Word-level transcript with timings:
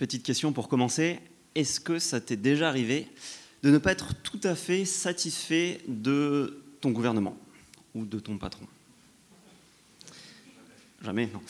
Petite 0.00 0.22
question 0.22 0.54
pour 0.54 0.68
commencer. 0.70 1.20
Est-ce 1.54 1.78
que 1.78 1.98
ça 1.98 2.22
t'est 2.22 2.38
déjà 2.38 2.70
arrivé 2.70 3.06
de 3.62 3.68
ne 3.68 3.76
pas 3.76 3.92
être 3.92 4.14
tout 4.14 4.40
à 4.44 4.54
fait 4.54 4.86
satisfait 4.86 5.82
de 5.88 6.62
ton 6.80 6.90
gouvernement 6.90 7.36
ou 7.94 8.06
de 8.06 8.18
ton 8.18 8.38
patron? 8.38 8.64
Jamais, 11.02 11.28
non. 11.30 11.42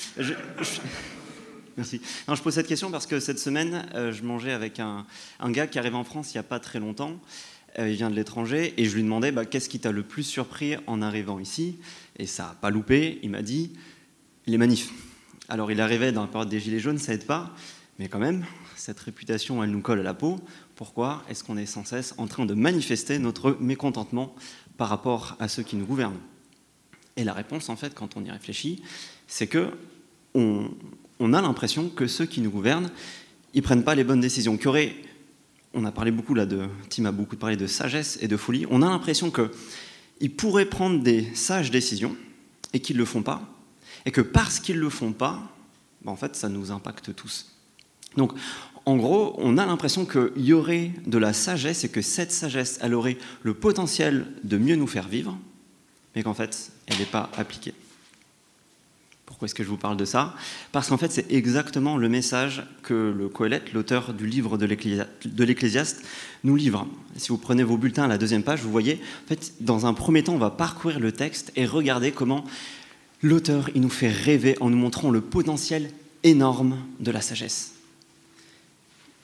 Merci. 1.77 2.01
je 2.27 2.43
pose 2.43 2.55
cette 2.55 2.67
question 2.67 2.91
parce 2.91 3.07
que 3.07 3.21
cette 3.21 3.39
semaine, 3.39 3.89
euh, 3.95 4.11
je 4.11 4.25
mangeais 4.25 4.51
avec 4.51 4.81
un, 4.81 5.07
gars 5.45 5.69
qui 5.69 5.79
arrive 5.79 5.95
en 5.95 6.03
France 6.03 6.35
il 6.35 6.37
n'y 6.37 6.41
a 6.41 6.43
pas 6.43 6.59
très 6.59 6.81
longtemps. 6.81 7.21
Euh, 7.79 7.89
il 7.89 7.95
vient 7.95 8.11
de 8.11 8.17
l'étranger 8.17 8.75
et 8.77 8.85
je 8.87 8.97
lui 8.97 9.05
demandais 9.05 9.31
bah, 9.31 9.45
qu'est-ce 9.45 9.69
qui 9.69 9.79
t'a 9.79 9.93
le 9.93 10.03
plus 10.03 10.25
surpris 10.25 10.75
en 10.89 11.03
arrivant 11.03 11.39
ici? 11.39 11.79
Et 12.19 12.27
ça 12.27 12.47
n'a 12.47 12.55
pas 12.61 12.71
loupé. 12.71 13.21
Il 13.23 13.31
m'a 13.31 13.43
dit 13.43 13.75
les 14.47 14.59
manifs. 14.59 14.91
Alors 15.49 15.71
il 15.71 15.81
arrivait 15.81 16.11
dans 16.11 16.23
la 16.23 16.27
période 16.27 16.49
des 16.49 16.59
Gilets 16.59 16.81
jaunes, 16.81 16.99
ça 16.99 17.15
aide 17.15 17.27
pas. 17.27 17.55
Mais 18.01 18.09
quand 18.09 18.19
même, 18.19 18.47
cette 18.77 18.99
réputation, 18.99 19.63
elle 19.63 19.73
nous 19.73 19.83
colle 19.83 20.01
à 20.01 20.03
la 20.03 20.15
peau. 20.15 20.41
Pourquoi 20.75 21.23
est-ce 21.29 21.45
qu'on 21.45 21.59
est 21.59 21.67
sans 21.67 21.85
cesse 21.85 22.15
en 22.17 22.27
train 22.27 22.47
de 22.47 22.55
manifester 22.55 23.19
notre 23.19 23.59
mécontentement 23.61 24.35
par 24.79 24.89
rapport 24.89 25.37
à 25.39 25.49
ceux 25.49 25.63
qui 25.63 25.77
nous 25.77 25.85
gouvernent? 25.85 26.19
Et 27.17 27.25
la 27.25 27.35
réponse, 27.35 27.69
en 27.69 27.77
fait, 27.77 27.95
quand 27.95 28.17
on 28.17 28.25
y 28.25 28.31
réfléchit, 28.31 28.83
c'est 29.27 29.49
que 29.49 29.77
on, 30.33 30.71
a 31.21 31.43
l'impression 31.43 31.91
que 31.91 32.07
ceux 32.07 32.25
qui 32.25 32.41
nous 32.41 32.51
gouvernent, 32.51 32.91
ils 33.53 33.63
prennent 33.63 33.85
pas 33.85 33.95
les 33.95 34.03
bonnes 34.03 34.23
décisions. 34.23 34.59
on 35.75 35.85
a 35.85 35.93
parlé 35.93 36.11
beaucoup 36.11 36.33
là 36.33 36.47
de, 36.47 36.69
Tim 36.89 37.05
a 37.05 37.13
beaucoup 37.13 37.37
parlé 37.37 37.59
de 37.59 37.67
sagesse 37.67 38.17
et 38.23 38.29
de 38.29 38.39
folie. 38.39 38.65
On 38.71 38.81
a 38.81 38.89
l'impression 38.89 39.31
qu'ils 39.31 40.35
pourraient 40.35 40.65
prendre 40.65 41.03
des 41.03 41.35
sages 41.35 41.71
décisions 41.71 42.17
et 42.73 42.81
qu'ils 42.81 42.97
le 42.97 43.05
font 43.05 43.23
pas, 43.23 43.43
et 44.07 44.11
que 44.11 44.23
parce 44.23 44.59
qu'ils 44.59 44.79
le 44.79 44.89
font 44.89 45.13
pas, 45.13 45.55
ben, 46.03 46.13
en 46.13 46.17
fait, 46.17 46.35
ça 46.35 46.49
nous 46.49 46.71
impacte 46.71 47.15
tous. 47.15 47.60
Donc, 48.17 48.33
en 48.87 48.97
gros, 48.97 49.35
on 49.39 49.59
a 49.59 49.67
l'impression 49.67 50.05
qu'il 50.05 50.45
y 50.45 50.53
aurait 50.53 50.91
de 51.07 51.19
la 51.19 51.33
sagesse 51.33 51.85
et 51.85 51.89
que 51.89 52.03
cette 52.03 52.33
sagesse, 52.33 52.79
elle 52.83 52.95
aurait 52.95 53.19
le 53.43 53.55
potentiel 53.55 54.27
de 54.43 54.57
mieux 54.57 54.77
nous 54.77 54.87
faire 54.87 55.09
vivre, 55.09 55.39
mais 56.15 56.23
qu'en 56.23 56.35
fait, 56.35 56.73
elle 56.87 56.99
n'est 56.99 57.05
pas 57.05 57.31
appliquée. 57.37 57.75
Pourquoi 59.27 59.47
est-ce 59.47 59.55
que 59.55 59.63
je 59.63 59.69
vous 59.69 59.77
parle 59.77 59.97
de 59.97 60.05
ça? 60.05 60.35
Parce 60.73 60.89
qu'en 60.89 60.99
fait, 60.99 61.13
c'est 61.13 61.31
exactement 61.31 61.97
le 61.97 62.09
message 62.09 62.65
que 62.83 63.15
le 63.17 63.29
Coëlette, 63.29 63.73
l'auteur 63.73 64.13
du 64.13 64.27
livre 64.27 64.59
de 64.59 64.67
l'Ecclésiaste, 64.67 66.05
nous 66.43 66.57
livre. 66.57 66.89
Si 67.17 67.29
vous 67.29 67.39
prenez 67.39 67.63
vos 67.63 67.77
bulletins 67.77 68.05
à 68.05 68.09
la 68.09 68.19
deuxième 68.19 68.43
page, 68.43 68.61
vous 68.63 68.73
voyez, 68.73 69.01
en 69.25 69.29
fait, 69.29 69.53
dans 69.61 69.87
un 69.87 69.95
premier 69.95 70.25
temps, 70.25 70.35
on 70.35 70.39
va 70.39 70.51
parcourir 70.51 70.99
le 70.99 71.13
texte 71.13 71.53
et 71.55 71.65
regarder 71.65 72.11
comment 72.11 72.45
l'auteur 73.23 73.71
il 73.75 73.83
nous 73.83 73.89
fait 73.89 74.11
rêver 74.11 74.57
en 74.61 74.69
nous 74.69 74.79
montrant 74.79 75.11
le 75.11 75.21
potentiel 75.21 75.91
énorme 76.25 76.79
de 76.99 77.13
la 77.13 77.21
sagesse. 77.21 77.75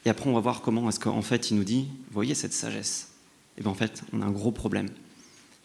Et 0.07 0.09
après, 0.09 0.29
on 0.29 0.33
va 0.33 0.39
voir 0.39 0.61
comment 0.61 0.87
est-ce 0.87 1.01
qu'en 1.01 1.21
fait, 1.21 1.51
il 1.51 1.57
nous 1.57 1.65
dit, 1.65 1.89
voyez 2.13 2.33
cette 2.33 2.53
sagesse? 2.53 3.09
Et 3.57 3.61
bien 3.61 3.71
en 3.71 3.73
fait, 3.73 4.03
on 4.13 4.21
a 4.21 4.25
un 4.25 4.31
gros 4.31 4.53
problème. 4.53 4.87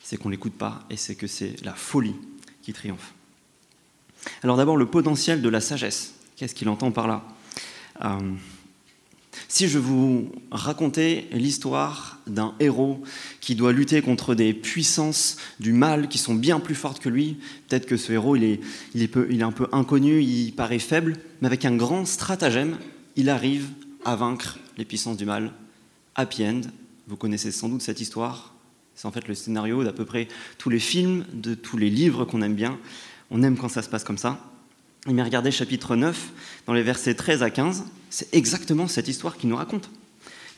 C'est 0.03 0.17
qu'on 0.17 0.31
ne 0.31 0.35
l'écoute 0.35 0.55
pas 0.55 0.85
et 0.91 0.97
c'est 0.97 1.15
que 1.15 1.29
c'est 1.29 1.65
la 1.65 1.75
folie 1.75 2.17
qui 2.61 2.73
triomphe. 2.73 3.15
Alors 4.43 4.57
d'abord, 4.57 4.77
le 4.77 4.87
potentiel 4.87 5.43
de 5.43 5.49
la 5.49 5.61
sagesse. 5.61 6.15
Qu'est-ce 6.35 6.57
qu'il 6.57 6.69
entend 6.69 6.91
par 6.91 7.07
là? 7.07 7.23
Euh, 8.05 8.19
Si 9.47 9.69
je 9.69 9.79
vous 9.79 10.33
racontais 10.51 11.29
l'histoire 11.31 12.19
d'un 12.27 12.57
héros 12.59 13.01
qui 13.41 13.55
doit 13.55 13.73
lutter 13.73 14.03
contre 14.03 14.35
des 14.35 14.55
puissances 14.55 15.37
du 15.61 15.73
mal 15.73 16.09
qui 16.09 16.19
sont 16.19 16.35
bien 16.35 16.59
plus 16.59 16.75
fortes 16.75 16.99
que 16.99 17.09
lui, 17.09 17.37
peut-être 17.69 17.87
que 17.87 17.97
ce 17.97 18.11
héros, 18.11 18.35
il 18.35 18.43
est, 18.43 18.61
il 18.97 19.05
est 19.05 19.43
un 19.43 19.53
peu 19.53 19.69
inconnu, 19.71 20.21
il 20.21 20.51
paraît 20.51 20.81
faible, 20.81 21.19
mais 21.41 21.47
avec 21.47 21.65
un 21.65 21.77
grand 21.77 22.07
stratagème, 22.07 22.77
il 23.15 23.31
arrive 23.31 23.69
à 24.05 24.17
vaincre 24.17 24.59
les 24.77 24.85
puissances 24.85 25.17
du 25.17 25.25
mal. 25.25 25.53
Happy 26.15 26.45
End, 26.45 26.63
vous 27.07 27.17
connaissez 27.17 27.53
sans 27.53 27.69
doute 27.69 27.83
cette 27.83 28.01
histoire. 28.01 28.55
C'est 28.95 29.07
en 29.07 29.13
fait 29.13 29.27
le 29.29 29.35
scénario 29.35 29.85
d'à 29.85 29.93
peu 29.93 30.05
près 30.05 30.29
tous 30.59 30.71
les 30.71 30.79
films, 30.79 31.25
de 31.33 31.55
tous 31.55 31.77
les 31.77 31.91
livres 31.91 32.25
qu'on 32.25 32.43
aime 32.43 32.55
bien. 32.55 32.79
On 33.31 33.43
aime 33.43 33.57
quand 33.57 33.69
ça 33.69 33.83
se 33.83 33.89
passe 33.89 34.05
comme 34.05 34.19
ça. 34.19 34.39
Mais 35.07 35.23
regardez 35.23 35.51
chapitre 35.51 35.97
9, 35.97 36.33
dans 36.67 36.75
les 36.75 36.83
versets 36.83 37.15
13 37.15 37.43
à 37.43 37.51
15, 37.51 37.85
c'est 38.11 38.33
exactement 38.35 38.87
cette 38.87 39.09
histoire 39.09 39.37
qui 39.37 39.47
nous 39.47 39.57
raconte. 39.57 39.91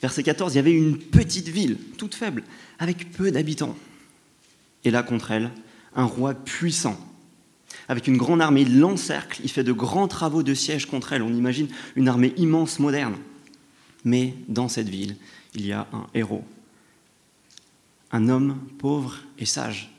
Verset 0.03 0.23
14, 0.23 0.53
il 0.53 0.57
y 0.57 0.59
avait 0.59 0.73
une 0.73 0.99
petite 0.99 1.49
ville, 1.49 1.79
toute 1.97 2.15
faible, 2.15 2.43
avec 2.79 3.11
peu 3.13 3.31
d'habitants. 3.31 3.75
Et 4.85 4.91
là, 4.91 5.03
contre 5.03 5.31
elle, 5.31 5.51
un 5.97 6.05
roi 6.05 6.35
puissant, 6.35 6.99
avec 7.89 8.07
une 8.07 8.17
grande 8.17 8.43
armée, 8.43 8.63
il 8.63 8.79
l'encercle, 8.79 9.41
il 9.45 9.51
fait 9.51 9.65
de 9.65 9.73
grands 9.73 10.09
travaux 10.09 10.43
de 10.43 10.55
siège 10.55 10.87
contre 10.87 11.13
elle. 11.13 11.23
On 11.23 11.33
imagine 11.33 11.69
une 11.97 12.09
armée 12.09 12.35
immense, 12.37 12.79
moderne. 12.79 13.15
Mais 14.05 14.35
dans 14.49 14.69
cette 14.69 14.89
ville, 14.89 15.17
il 15.55 15.67
y 15.67 15.73
a 15.73 15.87
un 15.93 16.07
héros, 16.15 16.45
un 18.13 18.29
homme 18.29 18.59
pauvre 18.79 19.19
et 19.39 19.47
sage. 19.47 19.91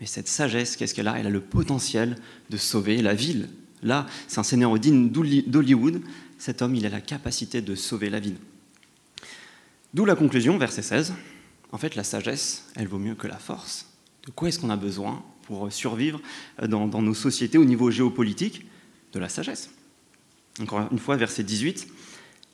Mais 0.00 0.06
cette 0.06 0.28
sagesse, 0.28 0.76
qu'est-ce 0.76 0.94
qu'elle 0.94 1.08
a? 1.08 1.18
Elle 1.18 1.26
a 1.26 1.30
le 1.30 1.40
potentiel 1.40 2.16
de 2.48 2.56
sauver 2.56 3.02
la 3.02 3.14
ville. 3.14 3.48
Là, 3.82 4.06
c'est 4.28 4.38
un 4.38 4.44
seigneur 4.44 4.76
digne 4.78 5.10
d'Hollywood. 5.10 6.02
Cet 6.38 6.62
homme, 6.62 6.74
il 6.74 6.86
a 6.86 6.88
la 6.88 7.00
capacité 7.00 7.60
de 7.60 7.74
sauver 7.74 8.10
la 8.10 8.20
ville. 8.20 8.36
D'où 9.92 10.04
la 10.04 10.14
conclusion, 10.14 10.56
verset 10.58 10.82
16. 10.82 11.14
En 11.72 11.78
fait, 11.78 11.94
la 11.94 12.04
sagesse, 12.04 12.66
elle 12.76 12.88
vaut 12.88 12.98
mieux 12.98 13.14
que 13.14 13.26
la 13.26 13.38
force. 13.38 13.86
De 14.26 14.30
quoi 14.30 14.48
est-ce 14.48 14.58
qu'on 14.58 14.70
a 14.70 14.76
besoin 14.76 15.22
pour 15.42 15.72
survivre 15.72 16.20
dans, 16.66 16.86
dans, 16.86 17.02
nos 17.02 17.14
sociétés 17.14 17.58
au 17.58 17.64
niveau 17.64 17.90
géopolitique? 17.90 18.66
De 19.12 19.18
la 19.18 19.28
sagesse. 19.28 19.70
Encore 20.60 20.88
une 20.92 20.98
fois, 20.98 21.16
verset 21.16 21.42
18. 21.42 21.88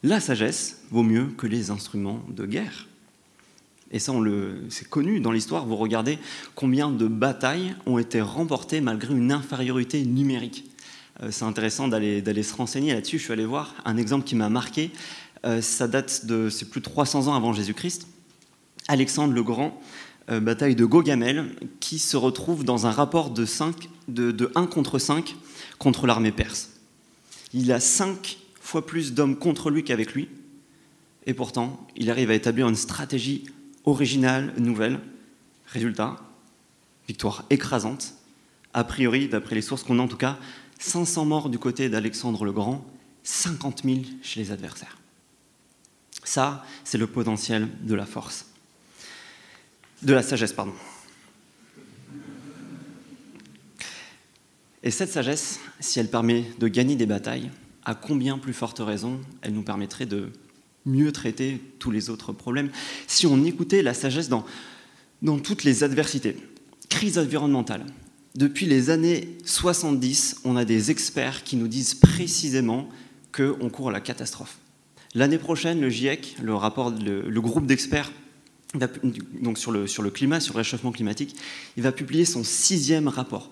La 0.02 0.20
sagesse 0.20 0.82
vaut 0.90 1.02
mieux 1.02 1.26
que 1.26 1.46
les 1.46 1.70
instruments 1.70 2.22
de 2.28 2.46
guerre. 2.46 2.86
Et 3.92 3.98
ça, 3.98 4.12
c'est 4.68 4.88
connu 4.88 5.20
dans 5.20 5.32
l'histoire. 5.32 5.64
Vous 5.64 5.76
regardez 5.76 6.18
combien 6.54 6.90
de 6.90 7.06
batailles 7.06 7.74
ont 7.86 7.98
été 7.98 8.20
remportées 8.20 8.80
malgré 8.80 9.14
une 9.14 9.32
infériorité 9.32 10.04
numérique. 10.04 10.64
Euh, 11.22 11.28
c'est 11.30 11.44
intéressant 11.44 11.88
d'aller, 11.88 12.42
se 12.42 12.54
renseigner 12.54 12.92
là-dessus. 12.92 13.18
Je 13.18 13.24
suis 13.24 13.32
allé 13.32 13.46
voir 13.46 13.74
un 13.84 13.96
exemple 13.96 14.24
qui 14.24 14.34
m'a 14.34 14.48
marqué. 14.48 14.90
Euh, 15.44 15.62
ça 15.62 15.88
date 15.88 16.26
de, 16.26 16.50
plus 16.70 16.80
de 16.80 16.84
300 16.84 17.28
ans 17.28 17.34
avant 17.34 17.52
Jésus-Christ. 17.52 18.08
Alexandre 18.88 19.32
le 19.32 19.42
Grand, 19.42 19.80
euh, 20.30 20.40
bataille 20.40 20.74
de 20.74 20.84
Gogamel, 20.84 21.46
qui 21.80 21.98
se 21.98 22.16
retrouve 22.16 22.64
dans 22.64 22.86
un 22.86 22.90
rapport 22.90 23.30
de, 23.30 23.44
5, 23.44 23.88
de, 24.08 24.30
de 24.30 24.50
1 24.56 24.66
contre 24.66 24.98
5 24.98 25.36
contre 25.78 26.06
l'armée 26.06 26.32
perse. 26.32 26.70
Il 27.54 27.70
a 27.72 27.80
5 27.80 28.38
fois 28.66 28.86
plus 28.86 29.14
d'hommes 29.14 29.36
contre 29.36 29.70
lui 29.70 29.84
qu'avec 29.84 30.12
lui, 30.12 30.28
et 31.26 31.34
pourtant, 31.34 31.86
il 31.96 32.10
arrive 32.10 32.30
à 32.30 32.34
établir 32.34 32.68
une 32.68 32.76
stratégie 32.76 33.44
originale, 33.84 34.54
nouvelle. 34.58 35.00
Résultat, 35.66 36.16
victoire 37.08 37.44
écrasante. 37.50 38.14
A 38.72 38.84
priori, 38.84 39.28
d'après 39.28 39.56
les 39.56 39.62
sources 39.62 39.82
qu'on 39.82 39.98
a 39.98 40.02
en 40.02 40.08
tout 40.08 40.16
cas, 40.16 40.38
500 40.78 41.24
morts 41.24 41.50
du 41.50 41.58
côté 41.58 41.88
d'Alexandre 41.88 42.44
le 42.44 42.52
Grand, 42.52 42.86
50 43.24 43.82
000 43.84 44.00
chez 44.22 44.40
les 44.40 44.52
adversaires. 44.52 44.98
Ça, 46.22 46.64
c'est 46.84 46.98
le 46.98 47.06
potentiel 47.06 47.68
de 47.82 47.94
la 47.94 48.06
force. 48.06 48.46
De 50.02 50.12
la 50.12 50.22
sagesse, 50.22 50.52
pardon. 50.52 50.74
Et 54.82 54.92
cette 54.92 55.10
sagesse, 55.10 55.58
si 55.80 55.98
elle 55.98 56.10
permet 56.10 56.44
de 56.58 56.68
gagner 56.68 56.94
des 56.94 57.06
batailles, 57.06 57.50
à 57.86 57.94
combien 57.94 58.36
plus 58.36 58.52
forte 58.52 58.80
raison 58.80 59.20
elle 59.40 59.54
nous 59.54 59.62
permettrait 59.62 60.06
de 60.06 60.32
mieux 60.84 61.12
traiter 61.12 61.60
tous 61.78 61.92
les 61.92 62.10
autres 62.10 62.32
problèmes 62.32 62.70
si 63.06 63.26
on 63.26 63.44
écoutait 63.44 63.80
la 63.80 63.94
sagesse 63.94 64.28
dans, 64.28 64.44
toutes 65.38 65.62
les 65.62 65.84
adversités. 65.84 66.36
Crise 66.90 67.16
environnementale. 67.16 67.86
Depuis 68.34 68.66
les 68.66 68.90
années 68.90 69.38
70, 69.44 70.40
on 70.44 70.56
a 70.56 70.64
des 70.64 70.90
experts 70.90 71.44
qui 71.44 71.56
nous 71.56 71.68
disent 71.68 71.94
précisément 71.94 72.88
qu'on 73.32 73.70
court 73.70 73.88
à 73.88 73.92
la 73.92 74.00
catastrophe. 74.00 74.58
L'année 75.14 75.38
prochaine, 75.38 75.80
le 75.80 75.88
GIEC, 75.88 76.36
le, 76.42 77.40
groupe 77.40 77.66
d'experts 77.66 78.12
sur, 79.54 79.72
le, 79.72 80.10
climat, 80.10 80.40
sur 80.40 80.54
le 80.54 80.58
réchauffement 80.58 80.92
climatique, 80.92 81.36
il 81.76 81.84
va 81.84 81.92
publier 81.92 82.24
son 82.24 82.42
sixième 82.42 83.08
rapport. 83.08 83.50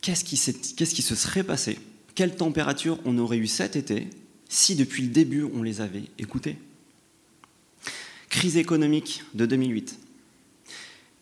Qu'est-ce 0.00 0.24
qui 0.24 0.36
se 0.36 1.14
serait 1.14 1.44
passé 1.44 1.78
Quelle 2.14 2.36
température 2.36 2.98
on 3.04 3.18
aurait 3.18 3.38
eu 3.38 3.46
cet 3.46 3.76
été 3.76 4.08
si 4.48 4.76
depuis 4.76 5.02
le 5.02 5.08
début 5.08 5.42
on 5.42 5.62
les 5.62 5.80
avait 5.80 6.04
écoutés 6.18 6.56
Crise 8.28 8.56
économique 8.56 9.22
de 9.34 9.46
2008. 9.46 9.98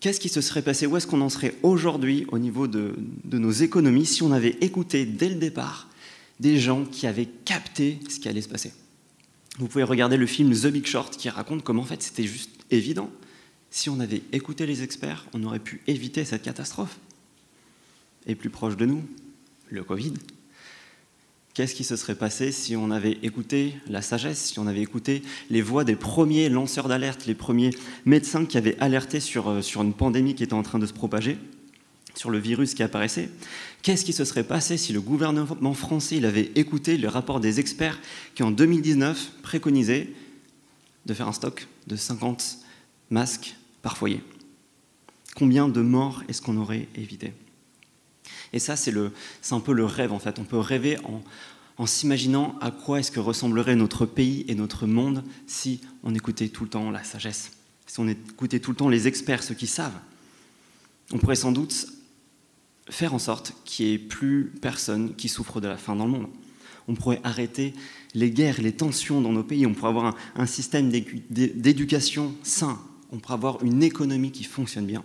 Qu'est-ce 0.01 0.19
qui 0.19 0.29
se 0.29 0.41
serait 0.41 0.63
passé? 0.63 0.87
Où 0.87 0.97
est-ce 0.97 1.07
qu'on 1.07 1.21
en 1.21 1.29
serait 1.29 1.55
aujourd'hui 1.63 2.27
au 2.33 2.39
niveau 2.39 2.67
de, 2.67 2.95
nos 3.31 3.51
économies 3.53 4.07
si 4.07 4.23
on 4.23 4.33
avait 4.33 4.57
écouté 4.61 5.07
dès 5.07 5.29
le 5.29 5.37
départ 5.37 5.89
des 6.41 6.59
gens 6.59 6.85
qui 6.85 7.07
avaient 7.07 7.29
capté 7.45 8.01
ce 8.09 8.19
qui 8.19 8.29
allait 8.29 8.43
se 8.43 8.49
passer? 8.49 8.73
Vous 9.59 9.69
pouvez 9.69 9.85
regarder 9.85 10.17
le 10.17 10.27
film 10.27 10.53
The 10.53 10.69
Big 10.69 10.87
Short 10.87 11.17
qui 11.17 11.29
raconte 11.29 11.63
comment 11.63 11.83
en 11.83 11.87
fait 11.87 12.03
c'était 12.03 12.25
juste 12.25 12.51
évident. 12.71 13.11
Si 13.71 13.89
on 13.91 14.01
avait 14.01 14.23
écouté 14.33 14.67
les 14.67 14.83
experts, 14.83 15.27
on 15.35 15.45
aurait 15.45 15.59
pu 15.59 15.83
éviter 15.87 16.25
cette 16.25 16.43
catastrophe. 16.43 16.99
Et 18.27 18.35
plus 18.35 18.51
proche 18.51 18.77
de 18.77 18.87
nous, 18.87 19.05
le 19.71 19.85
Covid. 19.85 20.15
Qu'est-ce 21.55 21.75
qui 21.75 21.85
se 21.85 21.97
serait 21.97 22.15
passé 22.15 22.51
si 22.51 22.77
on 22.77 22.91
avait 22.91 23.19
écouté 23.23 23.75
la 23.87 24.01
sagesse, 24.01 24.43
si 24.43 24.59
on 24.59 24.67
avait 24.67 24.81
écouté 24.81 25.23
les 25.51 25.61
voix 25.61 25.85
des 25.85 25.97
premiers 25.97 26.49
lanceurs 26.49 26.89
d'alerte, 26.89 27.27
les 27.27 27.35
premiers 27.35 27.71
médecins 28.07 28.47
qui 28.47 28.57
avaient 28.57 28.79
alerté 28.81 29.21
sur, 29.21 29.49
euh, 29.49 29.61
une 29.61 29.93
pandémie 29.93 30.35
qui 30.35 30.45
était 30.45 30.55
en 30.55 30.63
train 30.63 30.79
de 30.79 30.87
se 30.87 30.95
propager, 30.95 31.37
sur 32.15 32.31
le 32.31 32.39
virus 32.39 32.73
qui 32.73 32.83
apparaissait? 32.83 33.29
Qu'est-ce 33.83 34.05
qui 34.05 34.15
se 34.15 34.25
serait 34.25 34.45
passé 34.45 34.79
si 34.79 34.95
le 34.95 35.03
gouvernement 35.03 35.75
français 35.75 36.25
avait 36.25 36.53
écouté 36.55 36.97
le 36.97 37.09
rapport 37.09 37.39
des 37.39 37.61
experts 37.61 38.01
qui, 38.35 38.43
en 38.43 38.51
2019, 38.51 39.33
préconisaient 39.43 40.09
de 41.05 41.15
faire 41.15 41.29
un 41.29 41.33
stock 41.33 41.67
de 41.87 41.97
50 41.97 42.59
masques 43.11 43.57
par 43.83 43.99
foyer? 43.99 44.23
Combien 45.37 45.69
de 45.69 45.83
morts 45.83 46.23
est-ce 46.29 46.41
qu'on 46.41 46.57
aurait 46.57 46.89
évité? 46.95 47.35
Et 48.53 48.59
ça, 48.59 48.77
c'est 48.77 48.93
un 49.51 49.61
peu 49.61 49.73
le 49.73 49.85
rêve, 49.85 50.13
en 50.13 50.19
fait. 50.19 50.39
On 50.39 50.45
peut 50.45 50.59
rêver 50.59 50.99
en, 51.79 51.87
s'imaginant 51.87 52.57
à 52.61 52.71
quoi 52.71 53.01
est-ce 53.01 53.11
que 53.11 53.21
ressemblerait 53.21 53.77
notre 53.77 54.07
pays 54.07 54.45
et 54.49 54.55
notre 54.55 54.87
monde 54.87 55.25
si 55.47 55.81
on 56.03 56.15
écoutait 56.15 56.49
tout 56.49 56.65
le 56.65 56.71
temps 56.71 56.91
la 56.91 57.03
sagesse, 57.03 57.53
si 57.87 57.99
on 57.99 58.09
écoutait 58.09 58.61
tout 58.61 58.71
le 58.71 58.77
temps 58.77 58.89
les 58.89 59.09
experts, 59.09 59.43
ceux 59.43 59.55
qui 59.55 59.67
savent. 59.67 59.99
On 61.13 61.19
pourrait 61.19 61.37
sans 61.37 61.53
doute 61.53 61.87
faire 62.89 63.15
en 63.15 63.19
sorte 63.19 63.55
qu'il 63.65 63.87
n'y 63.87 63.93
ait 63.93 63.99
plus 63.99 64.53
personne 64.61 65.15
qui 65.15 65.29
souffre 65.29 65.61
de 65.61 65.69
la 65.69 65.77
faim 65.77 65.97
dans 65.97 66.05
le 66.05 66.13
monde. 66.13 66.29
On 66.89 66.95
pourrait 66.95 67.21
arrêter 67.25 67.75
les 68.15 68.31
guerres, 68.31 68.61
les 68.61 68.73
tensions 68.73 69.21
dans 69.21 69.33
nos 69.33 69.45
pays. 69.45 69.67
On 69.67 69.75
pourrait 69.75 69.91
avoir 69.91 70.17
un 70.37 70.47
système 70.47 70.91
d'éducation 70.91 72.35
sain. 72.43 72.81
On 73.13 73.19
pourrait 73.19 73.35
avoir 73.35 73.63
une 73.65 73.83
économie 73.83 74.33
qui 74.33 74.45
fonctionne 74.45 74.87
bien. 74.87 75.05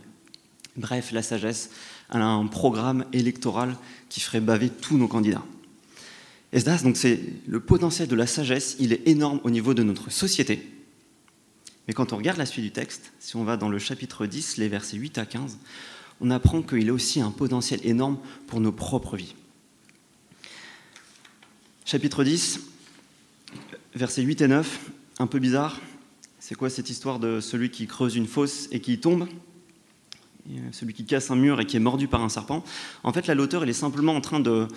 Bref, 0.76 1.12
la 1.12 1.24
sagesse, 1.24 1.72
a 2.10 2.20
un 2.20 2.48
programme 2.48 3.06
électoral 3.14 3.76
qui 4.10 4.20
ferait 4.20 4.42
baver 4.42 4.70
tous 4.70 4.98
nos 4.98 5.08
candidats. 5.08 5.44
Ça, 6.58 6.78
donc 6.78 6.98
c'est 6.98 7.20
le 7.48 7.60
potentiel 7.60 8.08
de 8.08 8.16
la 8.16 8.26
sagesse, 8.26 8.78
il 8.80 8.94
est 8.94 9.08
énorme 9.08 9.40
au 9.44 9.50
niveau 9.50 9.74
de 9.74 9.84
notre 9.84 10.12
société. 10.12 10.68
Mais 11.88 11.94
quand 11.94 12.14
on 12.14 12.18
regarde 12.18 12.38
la 12.38 12.46
suite 12.46 12.66
du 12.66 12.72
texte, 12.72 13.12
si 13.20 13.36
on 13.36 13.44
va 13.44 13.58
dans 13.58 13.70
le 13.70 13.80
chapitre 13.80 14.26
10, 14.26 14.58
les 14.58 14.68
versets 14.68 14.98
8 14.98 15.18
à 15.18 15.26
15, 15.26 15.58
on 16.20 16.32
apprend 16.32 16.62
qu'il 16.62 16.90
a 16.90 16.94
aussi 16.94 17.22
un 17.22 17.32
potentiel 17.32 17.80
énorme 17.84 18.18
pour 18.48 18.60
nos 18.60 18.72
propres 18.72 19.18
vies. 19.18 19.36
Chapitre 21.86 22.24
10, 22.24 22.60
versets 23.96 24.24
8 24.24 24.42
et 24.42 24.48
9, 24.48 24.92
un 25.20 25.28
peu 25.28 25.40
bizarre. 25.40 25.80
C'est 26.40 26.56
quoi 26.56 26.70
cette 26.70 26.90
histoire 26.90 27.20
de 27.20 27.40
celui 27.40 27.72
qui 27.72 27.88
creuse 27.88 28.16
une 28.16 28.28
fosse 28.28 28.68
et 28.72 28.80
qui 28.80 28.94
y 28.94 29.00
tombe? 29.00 29.28
Celui 30.72 30.94
qui 30.94 31.06
casse 31.06 31.32
un 31.32 31.36
mur 31.36 31.60
et 31.60 31.66
qui 31.66 31.78
est 31.78 31.82
mordu 31.82 32.08
par 32.08 32.24
un 32.24 32.30
serpent. 32.30 32.64
En 33.04 33.14
fait, 33.14 33.28
là, 33.28 33.36
l'auteur, 33.36 33.64
il 33.64 33.70
est 33.70 33.74
simplement 33.74 34.16
en 34.16 34.22
train 34.22 34.40
de 34.40 34.68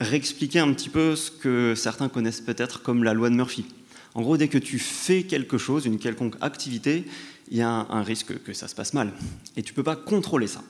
réexpliquer 0.00 0.58
un 0.58 0.72
petit 0.72 0.88
peu 0.88 1.16
ce 1.16 1.30
que 1.30 1.74
certains 1.74 2.08
connaissent 2.08 2.40
peut-être 2.40 2.82
comme 2.82 3.04
la 3.04 3.14
loi 3.14 3.30
de 3.30 3.34
Murphy. 3.34 3.66
En 4.14 4.22
gros, 4.22 4.36
dès 4.36 4.48
que 4.48 4.58
tu 4.58 4.78
fais 4.78 5.22
quelque 5.22 5.58
chose, 5.58 5.86
une 5.86 5.98
quelconque 5.98 6.36
activité, 6.40 7.04
il 7.50 7.56
y 7.56 7.62
a 7.62 7.68
un, 7.68 8.02
risque 8.02 8.42
que 8.42 8.52
ça 8.52 8.68
se 8.68 8.74
passe 8.74 8.94
mal. 8.94 9.12
Et 9.56 9.62
tu 9.62 9.72
ne 9.72 9.76
peux 9.76 9.82
pas 9.82 9.96
contrôler 9.96 10.46
ça. 10.46 10.62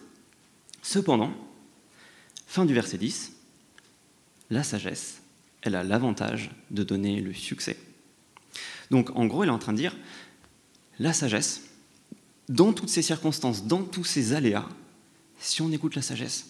Cependant, 0.83 1.33
fin 2.47 2.65
du 2.65 2.75
verset 2.75 2.99
10, 2.99 3.33
la 4.51 4.63
sagesse, 4.63 5.23
elle 5.63 5.75
a 5.75 5.85
l'avantage 5.85 6.51
de 6.71 6.83
donner 6.83 7.21
le 7.21 7.33
succès. 7.33 7.77
Donc 8.91 9.11
en 9.17 9.27
gros, 9.27 9.45
il 9.45 9.49
est 9.49 9.51
en 9.51 9.59
train 9.59 9.73
de 9.73 9.79
dire, 9.79 9.97
la 10.99 11.13
sagesse, 11.13 11.63
dans 12.49 12.73
toutes 12.73 12.89
ces 12.89 13.03
circonstances, 13.03 13.67
dans 13.67 13.83
tous 13.83 14.05
ces 14.05 14.33
aléas, 14.33 14.69
si 15.39 15.63
on 15.63 15.71
écoute 15.73 15.95
la 15.95 16.03
sagesse, 16.03 16.47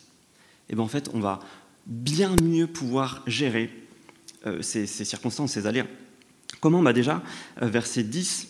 eh 0.69 0.75
ben 0.75 0.83
en 0.83 0.89
fait, 0.89 1.11
on 1.13 1.21
va 1.21 1.41
bien 1.87 2.37
mieux 2.37 2.67
pouvoir 2.67 3.23
gérer 3.27 3.71
euh, 4.47 4.63
ces, 4.63 4.87
circonstances, 4.87 5.53
ces 5.53 5.67
aléas. 5.67 5.87
Comment? 6.61 6.83
Bah 6.83 6.93
Déjà, 6.93 7.23
euh, 7.61 7.67
verset 7.67 8.05
10 8.05 8.49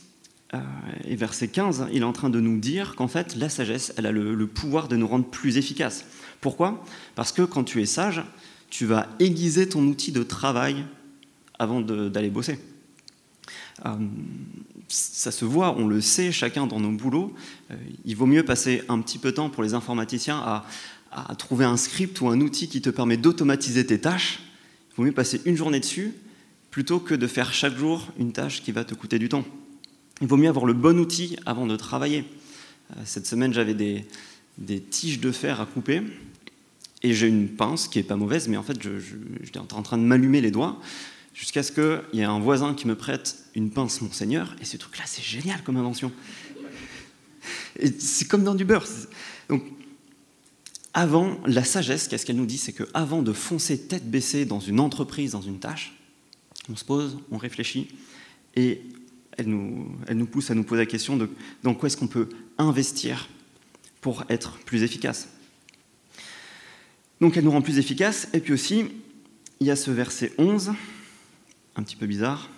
euh, 0.55 0.59
et 1.05 1.17
verset 1.17 1.49
15, 1.49 1.89
il 1.93 2.03
est 2.03 2.05
en 2.05 2.13
train 2.13 2.31
de 2.31 2.41
nous 2.41 2.59
dire 2.59 2.95
qu'en 2.97 3.09
fait, 3.09 3.37
la 3.37 3.49
sagesse, 3.49 3.93
elle 3.97 4.07
a 4.07 4.13
le, 4.13 4.47
pouvoir 4.47 4.89
de 4.89 4.97
nous 4.97 5.07
rendre 5.07 5.27
plus 5.27 5.57
efficaces. 5.57 6.05
Pourquoi? 6.41 6.85
Parce 7.15 7.33
que 7.33 7.43
quand 7.43 7.65
tu 7.65 7.81
es 7.81 7.87
sage, 7.87 8.23
tu 8.71 8.87
vas 8.87 9.09
aiguiser 9.19 9.69
ton 9.69 9.87
outil 9.87 10.13
de 10.13 10.23
travail 10.23 10.85
avant 11.59 11.81
d'aller 11.81 12.31
bosser 12.31 12.59
ça 14.89 15.31
se 15.31 15.45
voit, 15.45 15.77
on 15.79 15.87
le 15.87 16.01
sait, 16.01 16.33
chacun 16.33 16.67
dans 16.67 16.81
nos 16.81 16.91
boulots. 16.91 17.35
Euh, 17.71 17.77
il 18.05 18.17
vaut 18.17 18.27
mieux 18.27 18.45
passer 18.45 18.83
un 18.89 19.01
petit 19.01 19.19
peu 19.19 19.31
de 19.31 19.37
temps 19.37 19.51
pour 19.51 19.63
les 19.63 19.75
informaticiens 19.75 20.39
à, 20.39 20.65
trouver 21.37 21.67
un 21.67 21.77
script 21.77 22.23
ou 22.23 22.29
un 22.29 22.41
outil 22.41 22.69
qui 22.69 22.81
te 22.81 22.89
permet 22.89 23.19
d'automatiser 23.19 23.85
tes 23.85 24.01
tâches. 24.01 24.41
Il 24.91 24.97
vaut 24.97 25.03
mieux 25.03 25.13
passer 25.13 25.43
une 25.45 25.57
journée 25.57 25.81
dessus 25.81 26.15
plutôt 26.71 27.01
que 27.01 27.15
de 27.15 27.27
faire 27.27 27.53
chaque 27.53 27.77
jour 27.77 28.09
une 28.19 28.33
tâche 28.33 28.63
qui 28.63 28.73
va 28.73 28.83
te 28.83 28.95
coûter 28.95 29.19
du 29.19 29.29
temps. 29.29 29.45
Il 30.23 30.27
vaut 30.27 30.39
mieux 30.39 30.49
avoir 30.49 30.65
le 30.65 30.73
bon 30.73 30.99
outil 30.99 31.37
avant 31.45 31.67
de 31.67 31.77
travailler. 31.77 32.25
Euh, 32.93 33.03
cette 33.05 33.27
semaine, 33.27 33.53
j'avais 33.53 33.75
des, 33.75 34.07
tiges 34.81 35.21
de 35.21 35.33
fer 35.33 35.61
à 35.61 35.67
couper 35.67 36.03
et 37.03 37.13
j'ai 37.13 37.29
une 37.29 37.49
pince 37.49 37.89
qui 37.89 37.99
est 37.99 38.05
pas 38.05 38.17
mauvaise, 38.17 38.49
mais 38.49 38.57
en 38.57 38.63
fait, 38.63 38.79
j'étais 39.43 39.59
en 39.59 39.83
train 39.83 39.99
de 39.99 40.05
m'allumer 40.05 40.41
les 40.41 40.51
doigts 40.51 40.81
jusqu'à 41.35 41.63
ce 41.63 41.73
qu'il 41.73 42.19
y 42.19 42.21
ait 42.21 42.25
un 42.25 42.41
voisin 42.41 42.75
qui 42.75 42.87
me 42.87 42.95
prête 42.95 43.45
une 43.55 43.71
pince 43.71 44.01
Monseigneur, 44.01 44.55
et 44.61 44.65
ce 44.65 44.77
truc-là, 44.77 45.05
c'est 45.07 45.23
génial 45.23 45.63
comme 45.63 45.77
invention. 45.77 46.13
C'est 47.99 48.29
comme 48.29 48.45
dans 48.45 48.55
du 48.55 48.65
beurre. 48.65 48.87
Donc, 49.49 49.63
avant, 50.95 51.41
la 51.47 51.65
sagesse, 51.65 52.07
qu'est-ce 52.07 52.27
qu'elle 52.27 52.37
nous 52.37 52.47
dit? 52.47 52.59
C'est 52.59 52.73
qu'avant 52.73 53.23
de 53.23 53.33
foncer 53.33 53.79
tête 53.79 54.11
baissée 54.11 54.45
dans 54.45 54.61
une 54.61 54.79
entreprise, 54.79 55.33
dans 55.33 55.41
une 55.41 55.59
tâche, 55.59 55.95
on 56.69 56.77
se 56.77 56.85
pose, 56.85 57.19
on 57.31 57.39
réfléchit, 57.39 57.89
et 58.55 58.83
elle 59.39 59.47
nous, 59.47 59.97
elle 60.07 60.19
nous 60.19 60.27
pousse 60.27 60.51
à 60.51 60.55
nous 60.55 60.65
poser 60.65 60.83
la 60.83 60.87
question 60.87 61.17
de 61.17 61.31
dans 61.63 61.75
quoi 61.75 61.87
est-ce 61.87 61.97
qu'on 61.97 62.07
peut 62.07 62.29
investir 62.59 63.29
pour 64.03 64.25
être 64.29 64.59
plus 64.59 64.83
efficace. 64.83 65.29
Donc 67.21 67.37
elle 67.37 67.45
nous 67.45 67.51
rend 67.51 67.63
plus 67.63 67.79
efficace, 67.79 68.29
et 68.35 68.41
puis 68.41 68.53
aussi, 68.53 68.85
il 69.61 69.67
y 69.67 69.71
a 69.71 69.77
ce 69.77 69.91
verset 69.91 70.33
11 70.39 70.73
un 71.77 71.83
petit 71.83 71.97
peu 71.97 72.07
bizarre, 72.07 72.49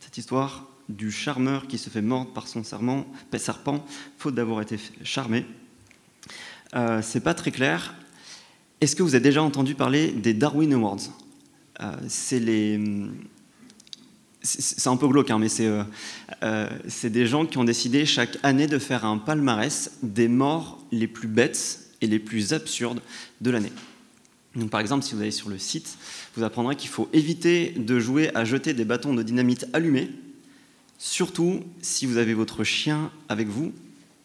cette 0.00 0.18
histoire 0.18 0.66
du 0.88 1.10
charmeur 1.10 1.66
qui 1.66 1.78
se 1.78 1.90
fait 1.90 2.02
mordre 2.02 2.32
par 2.32 2.48
son 2.48 2.64
serment, 2.64 3.06
serpent, 3.36 3.84
faute 4.16 4.34
d'avoir 4.34 4.62
été 4.62 4.78
charmé. 5.02 5.44
Euh, 6.74 7.00
c'est 7.02 7.20
pas 7.20 7.34
très 7.34 7.50
clair. 7.50 7.94
Est-ce 8.80 8.96
que 8.96 9.02
vous 9.02 9.14
avez 9.14 9.24
déjà 9.24 9.42
entendu 9.42 9.74
parler 9.74 10.12
des 10.12 10.34
Darwin 10.34 10.72
Awards? 10.72 11.12
Euh, 11.80 11.92
C'est 12.08 12.40
les. 12.40 12.80
C'est 14.40 14.88
un 14.88 14.96
peu 14.96 15.08
glauque, 15.08 15.30
hein, 15.30 15.38
mais 15.38 15.48
euh, 15.60 16.70
c'est 16.86 17.10
des 17.10 17.26
gens 17.26 17.44
qui 17.44 17.58
ont 17.58 17.64
décidé 17.64 18.06
chaque 18.06 18.38
année 18.44 18.68
de 18.68 18.78
faire 18.78 19.04
un 19.04 19.18
palmarès 19.18 19.90
des 20.02 20.28
morts 20.28 20.78
les 20.92 21.08
plus 21.08 21.28
bêtes 21.28 21.80
et 22.00 22.06
les 22.06 22.20
plus 22.20 22.52
absurdes 22.52 23.02
de 23.40 23.50
l'année. 23.50 23.72
Donc, 24.56 24.70
par 24.70 24.80
exemple, 24.80 25.04
si 25.04 25.14
vous 25.14 25.20
allez 25.20 25.30
sur 25.30 25.48
le 25.48 25.58
site, 25.58 25.98
vous 26.36 26.42
apprendrez 26.42 26.74
qu'il 26.74 26.90
faut 26.90 27.08
éviter 27.12 27.70
de 27.70 28.00
jouer 28.00 28.34
à 28.34 28.44
jeter 28.44 28.74
des 28.74 28.84
bâtons 28.84 29.14
de 29.14 29.22
dynamite 29.22 29.66
allumés, 29.72 30.10
surtout 30.98 31.62
si 31.80 32.06
vous 32.06 32.16
avez 32.16 32.34
votre 32.34 32.64
chien 32.64 33.10
avec 33.28 33.48
vous 33.48 33.72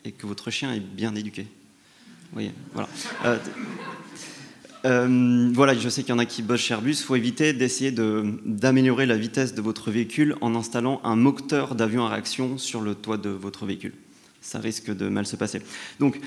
et 0.06 0.12
que 0.12 0.25
votre 0.25 0.50
chien 0.50 0.74
est 0.74 0.80
bien 0.80 1.13
éduqué. 1.15 1.44
Vous 1.44 2.39
voyez, 2.39 2.51
voilà. 2.74 2.89
Euh, 3.25 3.38
euh, 4.86 5.51
voilà, 5.53 5.75
je 5.75 5.88
sais 5.88 6.01
qu'il 6.01 6.10
y 6.10 6.13
en 6.13 6.20
a 6.20 6.25
qui 6.25 6.42
bossent 6.42 6.62
chez 6.62 6.74
Airbus. 6.74 6.92
Il 6.92 7.03
faut 7.03 7.15
éviter 7.15 7.53
d'essayer 7.53 7.92
d'améliorer 7.92 9.06
la 9.06 9.15
vitesse 9.15 9.53
de 9.53 9.62
votre 9.62 9.92
véhicule 9.92 10.36
en 10.42 10.56
installant 10.56 11.00
un 11.03 11.15
moteur 11.15 11.75
d'avion 11.75 12.06
à 12.06 12.10
réaction 12.10 12.58
sur 12.58 12.82
le 12.82 12.96
toit 12.96 13.18
de 13.18 13.30
votre 13.30 13.65
véhicule. 13.65 13.94
Ça 14.42 14.60
risque 14.60 14.94
de 14.94 15.08
mal 15.08 15.25
se 15.25 15.38
passer. 15.38 15.62
Donc, 16.00 16.20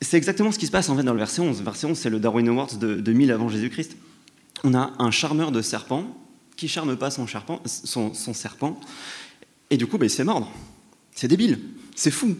c'est 0.00 0.16
exactement 0.16 0.50
ce 0.50 0.58
qui 0.58 0.66
se 0.66 0.70
passe 0.70 0.88
en 0.88 0.96
fait 0.96 1.02
dans 1.02 1.12
le 1.12 1.18
verset 1.18 1.42
11. 1.42 1.58
Le 1.58 1.64
verset 1.64 1.86
11, 1.86 1.98
c'est 1.98 2.10
le 2.10 2.20
Darwin 2.20 2.48
Awards 2.48 2.76
de, 2.76 2.96
2000 2.96 3.30
avant 3.32 3.48
Jésus-Christ. 3.48 3.96
On 4.64 4.74
a 4.74 4.92
un 4.98 5.10
charmeur 5.10 5.52
de 5.52 5.62
serpent 5.62 6.16
qui 6.56 6.68
charme 6.68 6.96
pas 6.96 7.10
son, 7.10 7.26
son, 7.26 8.34
serpent, 8.34 8.78
et 9.70 9.78
du 9.78 9.86
coup, 9.86 9.96
ben, 9.96 10.06
il 10.06 10.10
se 10.10 10.16
fait 10.16 10.24
mordre. 10.24 10.52
C'est 11.12 11.28
débile, 11.28 11.58
c'est 11.96 12.10
fou. 12.10 12.36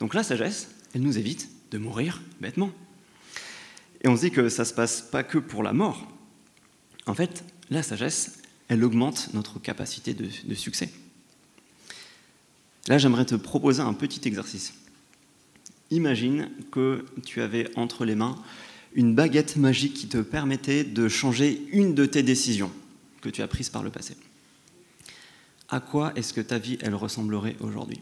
Donc 0.00 0.14
la 0.14 0.22
sagesse, 0.22 0.68
elle 0.94 1.02
nous 1.02 1.18
évite 1.18 1.50
de 1.70 1.78
mourir 1.78 2.22
bêtement. 2.40 2.70
Et 4.02 4.08
on 4.08 4.16
se 4.16 4.22
dit 4.22 4.30
que 4.30 4.48
ça 4.48 4.64
se 4.64 4.72
passe 4.72 5.02
pas 5.02 5.22
que 5.22 5.38
pour 5.38 5.62
la 5.62 5.72
mort. 5.72 6.06
En 7.06 7.14
fait, 7.14 7.44
la 7.68 7.82
sagesse, 7.82 8.38
elle 8.68 8.82
augmente 8.84 9.30
notre 9.34 9.58
capacité 9.58 10.14
de 10.14 10.54
succès. 10.54 10.90
Là, 12.86 12.96
j'aimerais 12.96 13.26
te 13.26 13.34
proposer 13.34 13.82
un 13.82 13.92
petit 13.92 14.26
exercice. 14.26 14.72
Imagine 15.90 16.50
que 16.70 17.04
tu 17.24 17.40
avais 17.40 17.70
entre 17.76 18.04
les 18.04 18.14
mains 18.14 18.36
une 18.94 19.14
baguette 19.14 19.56
magique 19.56 19.94
qui 19.94 20.08
te 20.08 20.18
permettait 20.18 20.84
de 20.84 21.08
changer 21.08 21.62
une 21.72 21.94
de 21.94 22.06
tes 22.06 22.22
décisions 22.22 22.70
que 23.20 23.28
tu 23.28 23.42
as 23.42 23.48
prises 23.48 23.68
par 23.68 23.82
le 23.82 23.90
passé. 23.90 24.16
À 25.68 25.80
quoi 25.80 26.12
est-ce 26.16 26.32
que 26.32 26.40
ta 26.40 26.58
vie, 26.58 26.78
elle 26.80 26.94
ressemblerait 26.94 27.56
aujourd'hui? 27.60 28.00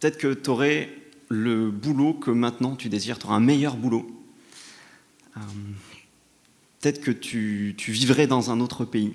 Peut-être 0.00 0.18
que 0.18 0.34
tu 0.34 0.50
aurais 0.50 0.90
le 1.28 1.70
boulot 1.70 2.14
que 2.14 2.30
maintenant 2.30 2.76
tu 2.76 2.88
désires, 2.88 3.18
tu 3.18 3.26
auras 3.26 3.36
un 3.36 3.40
meilleur 3.40 3.76
boulot. 3.76 4.06
Euh, 5.36 5.40
Peut-être 6.86 7.00
que 7.00 7.10
tu, 7.10 7.74
vivrais 7.88 8.28
dans 8.28 8.52
un 8.52 8.60
autre 8.60 8.84
pays. 8.84 9.12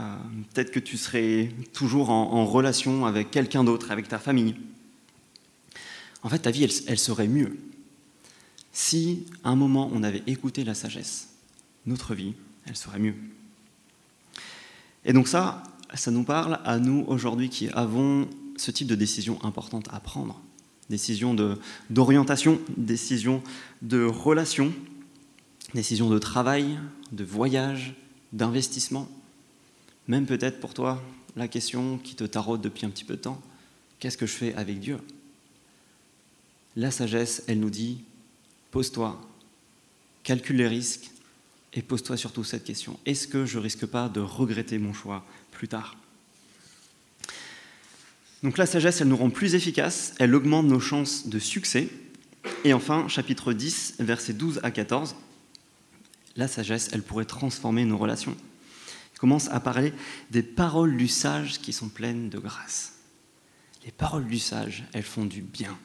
Euh, 0.00 0.16
peut-être 0.54 0.70
que 0.70 0.80
tu 0.80 0.96
serais 0.96 1.50
toujours 1.74 2.10
en, 2.10 2.46
relation 2.46 3.04
avec 3.04 3.30
quelqu'un 3.30 3.64
d'autre, 3.64 3.90
avec 3.90 4.08
ta 4.08 4.18
famille. 4.18 4.56
En 6.22 6.28
fait, 6.28 6.38
ta 6.38 6.50
vie, 6.50 6.66
elle, 6.86 6.98
serait 6.98 7.28
mieux 7.28 7.58
si, 8.72 9.26
à 9.44 9.50
un 9.50 9.56
moment, 9.56 9.90
on 9.92 10.02
avait 10.02 10.22
écouté 10.26 10.64
la 10.64 10.74
sagesse. 10.74 11.28
Notre 11.86 12.14
vie, 12.14 12.34
elle 12.66 12.76
serait 12.76 12.98
mieux. 12.98 13.14
Et 15.04 15.12
donc 15.12 15.28
ça, 15.28 15.62
ça 15.94 16.10
nous 16.10 16.24
parle 16.24 16.60
à 16.64 16.78
nous 16.78 17.04
aujourd'hui 17.08 17.50
qui 17.50 17.68
avons 17.70 18.28
ce 18.56 18.70
type 18.70 18.86
de 18.86 18.94
décision 18.94 19.42
importante 19.44 19.88
à 19.92 20.00
prendre. 20.00 20.40
Décision 20.88 21.36
d'orientation, 21.90 22.60
décision 22.76 23.42
de 23.82 24.04
relation, 24.04 24.72
décision 25.74 26.08
de 26.08 26.18
travail, 26.18 26.78
de 27.12 27.24
voyage, 27.24 27.94
d'investissement. 28.32 29.08
Même 30.10 30.26
peut-être 30.26 30.58
pour 30.58 30.74
toi, 30.74 31.00
la 31.36 31.46
question 31.46 31.96
qui 31.96 32.16
te 32.16 32.24
taraude 32.24 32.60
depuis 32.60 32.84
un 32.84 32.90
petit 32.90 33.04
peu 33.04 33.14
de 33.14 33.20
temps, 33.20 33.40
qu'est-ce 34.00 34.18
que 34.18 34.26
je 34.26 34.32
fais 34.32 34.52
avec 34.54 34.80
Dieu? 34.80 34.98
La 36.74 36.90
sagesse, 36.90 37.44
elle 37.46 37.60
nous 37.60 37.70
dit, 37.70 38.02
pose-toi, 38.72 39.20
calcule 40.24 40.56
les 40.56 40.66
risques 40.66 41.12
et 41.74 41.80
pose-toi 41.80 42.16
surtout 42.16 42.42
cette 42.42 42.64
question. 42.64 42.98
Est-ce 43.06 43.28
que 43.28 43.46
je 43.46 43.60
risque 43.60 43.86
pas 43.86 44.08
de 44.08 44.18
regretter 44.18 44.78
mon 44.78 44.92
choix 44.92 45.24
plus 45.52 45.68
tard? 45.68 45.96
Donc 48.42 48.58
la 48.58 48.66
sagesse, 48.66 49.00
elle 49.00 49.06
nous 49.06 49.16
rend 49.16 49.30
plus 49.30 49.54
efficaces, 49.54 50.14
elle 50.18 50.34
augmente 50.34 50.66
nos 50.66 50.80
chances 50.80 51.28
de 51.28 51.38
succès. 51.38 51.88
Et 52.64 52.72
enfin, 52.72 53.06
chapitre 53.06 53.52
10, 53.52 53.94
versets 54.00 54.32
12 54.32 54.58
à 54.64 54.72
14, 54.72 55.14
la 56.34 56.48
sagesse, 56.48 56.88
elle 56.90 57.04
pourrait 57.04 57.26
transformer 57.26 57.84
nos 57.84 57.96
relations. 57.96 58.36
Commence 59.20 59.50
à 59.50 59.60
parler 59.60 59.92
des 60.30 60.42
paroles 60.42 60.96
du 60.96 61.06
sage 61.06 61.60
qui 61.60 61.74
sont 61.74 61.90
pleines 61.90 62.30
de 62.30 62.38
grâce. 62.38 62.94
Les 63.84 63.92
paroles 63.92 64.26
du 64.26 64.38
sage, 64.38 64.84
elles 64.94 65.02
font 65.02 65.26
du 65.26 65.42
bien. 65.42 65.78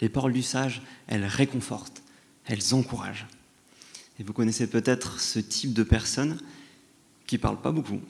Les 0.00 0.08
paroles 0.08 0.32
du 0.32 0.42
sage, 0.42 0.82
elles 1.06 1.24
réconfortent, 1.24 2.02
elles 2.46 2.74
encouragent. 2.74 3.28
Et 4.18 4.24
vous 4.24 4.32
connaissez 4.32 4.68
peut-être 4.68 5.20
ce 5.20 5.38
type 5.38 5.72
de 5.72 5.84
personnes 5.84 6.40
qui 7.28 7.36
ne 7.36 7.40
parlent 7.40 7.62
pas 7.62 7.70
beaucoup, 7.70 8.00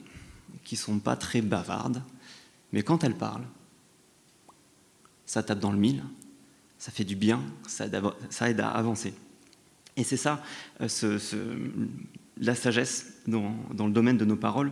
qui 0.63 0.73
ne 0.73 0.79
sont 0.79 0.97
pas 0.97 1.15
très 1.15 1.43
bavardes, 1.43 2.01
mais 2.71 2.81
quand 2.81 3.03
elles 3.03 3.17
parlent, 3.17 3.45
ça 5.27 5.43
tape 5.43 5.59
dans 5.59 5.71
le 5.71 5.77
mille, 5.77 6.03
ça 6.79 6.91
fait 6.91 7.03
du 7.03 7.15
bien, 7.15 7.39
ça 7.67 7.85
aide 8.49 8.59
à 8.61 8.69
avancer. 8.71 9.13
Et 9.95 10.03
c'est 10.03 10.17
ça, 10.17 10.43
euh, 10.81 11.19
la 12.41 12.55
sagesse 12.55 13.13
dans, 13.27 13.55
le 13.77 13.91
domaine 13.91 14.17
de 14.17 14.25
nos 14.25 14.35
paroles, 14.35 14.71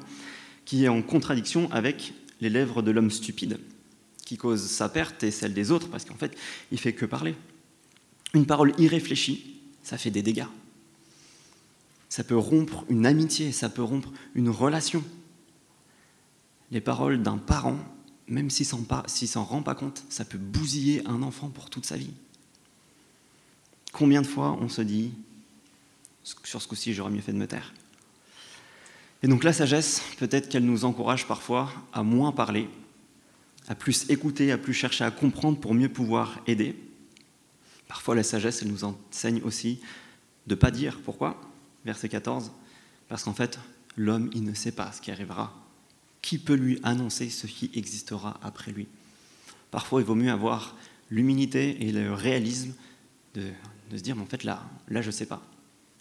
qui 0.65 0.83
est 0.83 0.89
en 0.89 1.01
contradiction 1.01 1.71
avec 1.71 2.13
les 2.41 2.49
lèvres 2.49 2.81
de 2.81 2.91
l'homme 2.91 3.11
stupide, 3.11 3.59
qui 4.25 4.37
cause 4.37 4.65
sa 4.65 4.89
perte 4.89 5.23
et 5.23 5.31
celle 5.31 5.53
des 5.53 5.71
autres, 5.71 5.87
parce 5.87 6.03
qu'en 6.03 6.15
fait, 6.15 6.35
il 6.71 6.79
fait 6.79 6.93
que 6.93 7.05
parler. 7.05 7.35
Une 8.33 8.45
parole 8.45 8.73
irréfléchie, 8.77 9.61
ça 9.83 9.97
fait 9.97 10.11
des 10.11 10.21
dégâts. 10.21 10.47
Ça 12.09 12.23
peut 12.23 12.37
rompre 12.37 12.85
une 12.89 13.05
amitié, 13.05 13.51
ça 13.51 13.69
peut 13.69 13.83
rompre 13.83 14.11
une 14.33 14.49
relation. 14.49 15.03
Les 16.71 16.81
paroles 16.81 17.21
d'un 17.21 17.37
parent, 17.37 17.77
même 18.27 18.49
s'il 18.49 18.67
ne 18.67 19.27
s'en 19.27 19.43
rend 19.43 19.61
pas 19.61 19.75
compte, 19.75 20.03
ça 20.09 20.25
peut 20.25 20.37
bousiller 20.37 21.05
un 21.07 21.21
enfant 21.21 21.49
pour 21.49 21.69
toute 21.69 21.85
sa 21.85 21.97
vie. 21.97 22.13
Combien 23.91 24.21
de 24.21 24.27
fois 24.27 24.57
on 24.61 24.69
se 24.69 24.81
dit, 24.81 25.11
sur 26.23 26.61
ce 26.61 26.67
coup-ci, 26.67 26.93
j'aurais 26.93 27.11
mieux 27.11 27.21
fait 27.21 27.33
de 27.33 27.37
me 27.37 27.47
taire 27.47 27.73
Et 29.23 29.27
donc 29.27 29.43
la 29.43 29.53
sagesse, 29.53 30.01
peut-être 30.17 30.49
qu'elle 30.49 30.65
nous 30.65 30.85
encourage 30.85 31.27
parfois 31.27 31.71
à 31.93 32.03
moins 32.03 32.31
parler, 32.31 32.69
à 33.67 33.75
plus 33.75 34.09
écouter, 34.09 34.51
à 34.51 34.57
plus 34.57 34.73
chercher 34.73 35.03
à 35.03 35.11
comprendre 35.11 35.59
pour 35.59 35.73
mieux 35.73 35.89
pouvoir 35.89 36.39
aider. 36.47 36.75
Parfois 37.87 38.15
la 38.15 38.23
sagesse, 38.23 38.61
elle 38.61 38.69
nous 38.69 38.83
enseigne 38.83 39.41
aussi 39.43 39.79
de 40.47 40.55
ne 40.55 40.59
pas 40.59 40.71
dire. 40.71 40.99
Pourquoi 41.03 41.39
Verset 41.85 42.09
14. 42.09 42.51
Parce 43.07 43.23
qu'en 43.23 43.33
fait, 43.33 43.59
l'homme, 43.95 44.29
il 44.33 44.43
ne 44.43 44.53
sait 44.53 44.71
pas 44.71 44.91
ce 44.91 45.01
qui 45.01 45.11
arrivera. 45.11 45.53
Qui 46.21 46.37
peut 46.37 46.55
lui 46.55 46.79
annoncer 46.83 47.29
ce 47.29 47.47
qui 47.47 47.71
existera 47.73 48.39
après 48.43 48.71
lui? 48.71 48.87
Parfois, 49.71 50.01
il 50.01 50.05
vaut 50.05 50.15
mieux 50.15 50.31
avoir 50.31 50.75
l'humilité 51.09 51.87
et 51.87 51.91
le 51.91 52.13
réalisme 52.13 52.73
de, 53.35 53.51
de 53.91 53.97
se 53.97 54.03
dire, 54.03 54.15
mais 54.15 54.23
en 54.23 54.27
fait, 54.27 54.43
là, 54.43 54.63
là 54.89 55.01
je 55.01 55.07
ne 55.07 55.11
sais 55.11 55.25
pas. 55.25 55.41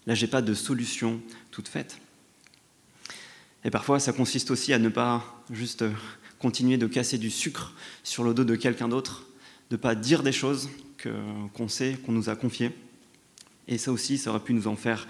Là, 0.09 0.15
je 0.15 0.25
n'ai 0.25 0.31
pas 0.31 0.41
de 0.41 0.55
solution 0.55 1.21
toute 1.51 1.69
faite. 1.69 1.99
Et 3.63 3.71
parfois, 3.71 4.01
ça 4.01 4.15
consiste 4.15 4.51
aussi 4.51 4.73
à 4.73 4.79
ne 4.79 4.89
pas 4.89 5.45
juste 5.51 5.85
continuer 6.39 6.79
de 6.79 6.87
casser 6.87 7.19
du 7.19 7.31
sucre 7.31 7.75
sur 8.03 8.25
le 8.25 8.33
dos 8.33 8.45
de 8.45 8.57
quelqu'un 8.57 8.89
d'autre, 8.89 9.27
de 9.69 9.77
ne 9.77 9.81
pas 9.81 9.95
dire 9.95 10.23
des 10.23 10.33
choses 10.33 10.71
qu'on 11.55 11.69
sait, 11.69 11.99
qu'on 12.07 12.13
nous 12.13 12.31
a 12.31 12.37
confiées. 12.37 12.71
Et 13.69 13.77
ça 13.77 13.93
aussi, 13.93 14.17
ça 14.17 14.31
aurait 14.31 14.43
pu 14.43 14.55
nous 14.55 14.67
en 14.67 14.77
faire 14.77 15.07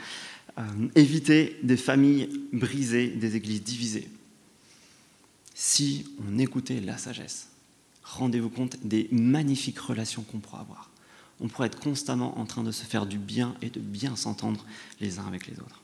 euh, 0.58 0.62
éviter 0.96 1.60
des 1.62 1.76
familles 1.76 2.28
brisées, 2.52 3.06
des 3.06 3.36
églises 3.36 3.62
divisées. 3.62 4.08
Si 5.54 6.06
on 6.28 6.40
écoutait 6.40 6.80
la 6.80 6.98
sagesse, 6.98 7.50
rendez-vous 8.02 8.50
compte 8.50 8.76
des 8.82 9.06
magnifiques 9.12 9.78
relations 9.78 10.22
qu'on 10.22 10.38
pourra 10.38 10.62
avoir 10.62 10.87
on 11.40 11.48
pourrait 11.48 11.68
être 11.68 11.78
constamment 11.78 12.38
en 12.38 12.46
train 12.46 12.62
de 12.62 12.72
se 12.72 12.84
faire 12.84 13.06
du 13.06 13.18
bien 13.18 13.54
et 13.62 13.70
de 13.70 13.80
bien 13.80 14.16
s'entendre 14.16 14.64
les 15.00 15.18
uns 15.18 15.26
avec 15.26 15.46
les 15.46 15.58
autres. 15.60 15.82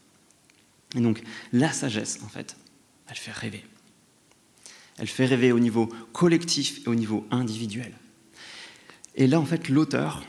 Et 0.96 1.00
donc, 1.00 1.22
la 1.52 1.72
sagesse, 1.72 2.20
en 2.24 2.28
fait, 2.28 2.56
elle 3.08 3.16
fait 3.16 3.32
rêver. 3.32 3.64
Elle 4.98 5.08
fait 5.08 5.26
rêver 5.26 5.52
au 5.52 5.58
niveau 5.58 5.88
collectif 6.12 6.80
et 6.86 6.88
au 6.88 6.94
niveau 6.94 7.26
individuel. 7.30 7.92
Et 9.16 9.26
là, 9.26 9.40
en 9.40 9.44
fait, 9.44 9.68
l'auteur, 9.68 10.24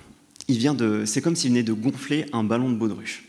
il 0.47 0.57
vient 0.57 0.73
de, 0.73 1.05
c'est 1.05 1.21
comme 1.21 1.35
s'il 1.35 1.51
venait 1.51 1.63
de 1.63 1.73
gonfler 1.73 2.25
un 2.33 2.43
ballon 2.43 2.69
de 2.69 2.75
baudruche. 2.75 3.25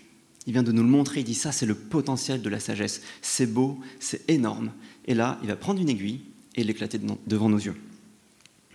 Il 0.46 0.52
vient 0.52 0.62
de 0.62 0.72
nous 0.72 0.82
le 0.82 0.88
montrer, 0.88 1.20
il 1.20 1.24
dit 1.24 1.34
ça, 1.34 1.50
c'est 1.50 1.66
le 1.66 1.74
potentiel 1.74 2.40
de 2.40 2.48
la 2.48 2.60
sagesse. 2.60 3.02
C'est 3.20 3.52
beau, 3.52 3.80
c'est 4.00 4.28
énorme. 4.30 4.72
Et 5.06 5.14
là, 5.14 5.38
il 5.42 5.48
va 5.48 5.56
prendre 5.56 5.80
une 5.80 5.88
aiguille 5.88 6.20
et 6.54 6.64
l'éclater 6.64 7.00
devant 7.26 7.48
nos 7.48 7.58
yeux. 7.58 7.74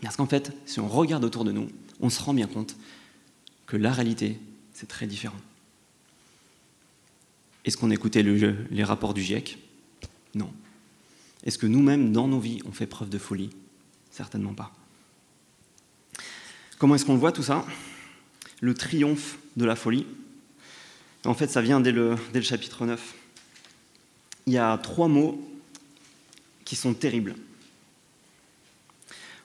Parce 0.02 0.18
qu'en 0.18 0.26
fait, 0.26 0.52
si 0.66 0.80
on 0.80 0.88
regarde 0.88 1.24
autour 1.24 1.46
de 1.46 1.52
nous, 1.52 1.68
on 2.00 2.10
se 2.10 2.22
rend 2.22 2.34
bien 2.34 2.48
compte 2.48 2.76
que 3.72 3.78
la 3.78 3.94
réalité, 3.94 4.38
c'est 4.74 4.90
très 4.90 5.08
différent. 5.08 5.40
Est-ce 7.64 7.78
qu'on 7.78 7.90
écoutait 7.90 8.22
le, 8.22 8.68
les 8.70 8.84
rapports 8.84 9.14
du 9.14 9.22
GIEC? 9.24 9.60
Non. 10.36 10.52
Est-ce 11.46 11.58
que 11.58 11.68
nous-mêmes, 11.68 12.12
dans 12.12 12.28
nos 12.28 12.42
vies, 12.42 12.60
on 12.66 12.74
fait 12.74 12.86
preuve 12.86 13.08
de 13.08 13.18
folie? 13.18 13.50
Certainement 14.12 14.54
pas. 14.54 14.74
Comment 16.80 16.96
est-ce 16.96 17.06
qu'on 17.06 17.16
voit 17.16 17.32
tout 17.32 17.44
ça? 17.44 17.66
Le 18.60 18.74
triomphe 18.74 19.38
de 19.56 19.64
la 19.64 19.78
folie. 19.78 20.06
En 21.24 21.34
fait, 21.34 21.48
ça 21.48 21.62
vient 21.62 21.80
dès 21.80 21.94
le, 21.94 22.18
dès 22.34 22.40
le 22.40 22.46
chapitre 22.46 22.86
9. 22.86 23.16
Il 24.48 24.54
y 24.54 24.58
a 24.58 24.78
trois 24.80 25.08
mots 25.08 25.50
qui 26.66 26.76
sont 26.76 26.94
terribles. 26.94 27.36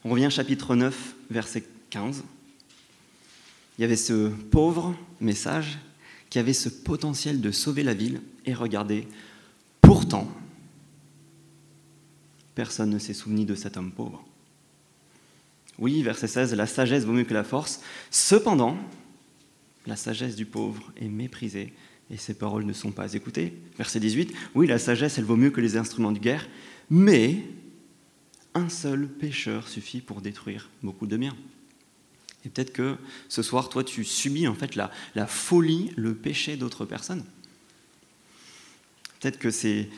On 0.02 0.10
revient 0.10 0.26
au 0.26 0.30
chapitre 0.30 0.74
9, 0.74 1.14
verset 1.30 1.64
15 1.90 2.24
il 3.78 3.82
y 3.82 3.84
avait 3.84 3.96
ce 3.96 4.28
pauvre 4.28 4.94
message 5.20 5.78
qui 6.30 6.38
avait 6.38 6.52
ce 6.52 6.68
potentiel 6.68 7.40
de 7.40 7.50
sauver 7.50 7.82
la 7.82 7.94
ville. 7.94 8.20
Et 8.44 8.54
regardez, 8.54 9.06
pourtant, 9.80 10.28
personne 12.54 12.90
ne 12.90 12.98
s'est 12.98 13.14
souvenu 13.14 13.44
de 13.44 13.54
cet 13.54 13.76
homme 13.76 13.92
pauvre. 13.92 14.24
Oui, 15.78 16.02
verset 16.02 16.26
16, 16.26 16.54
la 16.54 16.66
sagesse 16.66 17.04
vaut 17.04 17.12
mieux 17.12 17.24
que 17.24 17.34
la 17.34 17.44
force. 17.44 17.80
Cependant, 18.10 18.78
la 19.86 19.96
sagesse 19.96 20.36
du 20.36 20.46
pauvre 20.46 20.92
est 20.96 21.08
méprisée 21.08 21.74
et 22.10 22.16
ses 22.16 22.34
paroles 22.34 22.64
ne 22.64 22.72
sont 22.72 22.92
pas 22.92 23.12
écoutées. 23.12 23.52
Verset 23.76 24.00
18, 24.00 24.32
oui, 24.54 24.66
la 24.66 24.78
sagesse, 24.78 25.18
elle 25.18 25.24
vaut 25.24 25.36
mieux 25.36 25.50
que 25.50 25.60
les 25.60 25.76
instruments 25.76 26.12
de 26.12 26.18
guerre, 26.18 26.48
mais 26.88 27.42
un 28.54 28.68
seul 28.70 29.06
pécheur 29.06 29.68
suffit 29.68 30.00
pour 30.00 30.22
détruire 30.22 30.70
beaucoup 30.82 31.06
de 31.06 31.16
biens. 31.16 31.36
Et 32.46 32.48
peut-être 32.48 32.72
que 32.72 32.96
ce 33.28 33.42
soir, 33.42 33.68
toi, 33.68 33.82
tu 33.82 34.04
subis 34.04 34.46
en 34.46 34.54
fait 34.54 34.76
la, 34.76 35.26
folie, 35.26 35.90
le 35.96 36.14
péché 36.14 36.56
d'autres 36.56 36.84
personnes. 36.84 37.24
Peut-être 39.18 39.38
que 39.38 39.50
c'est 39.50 39.88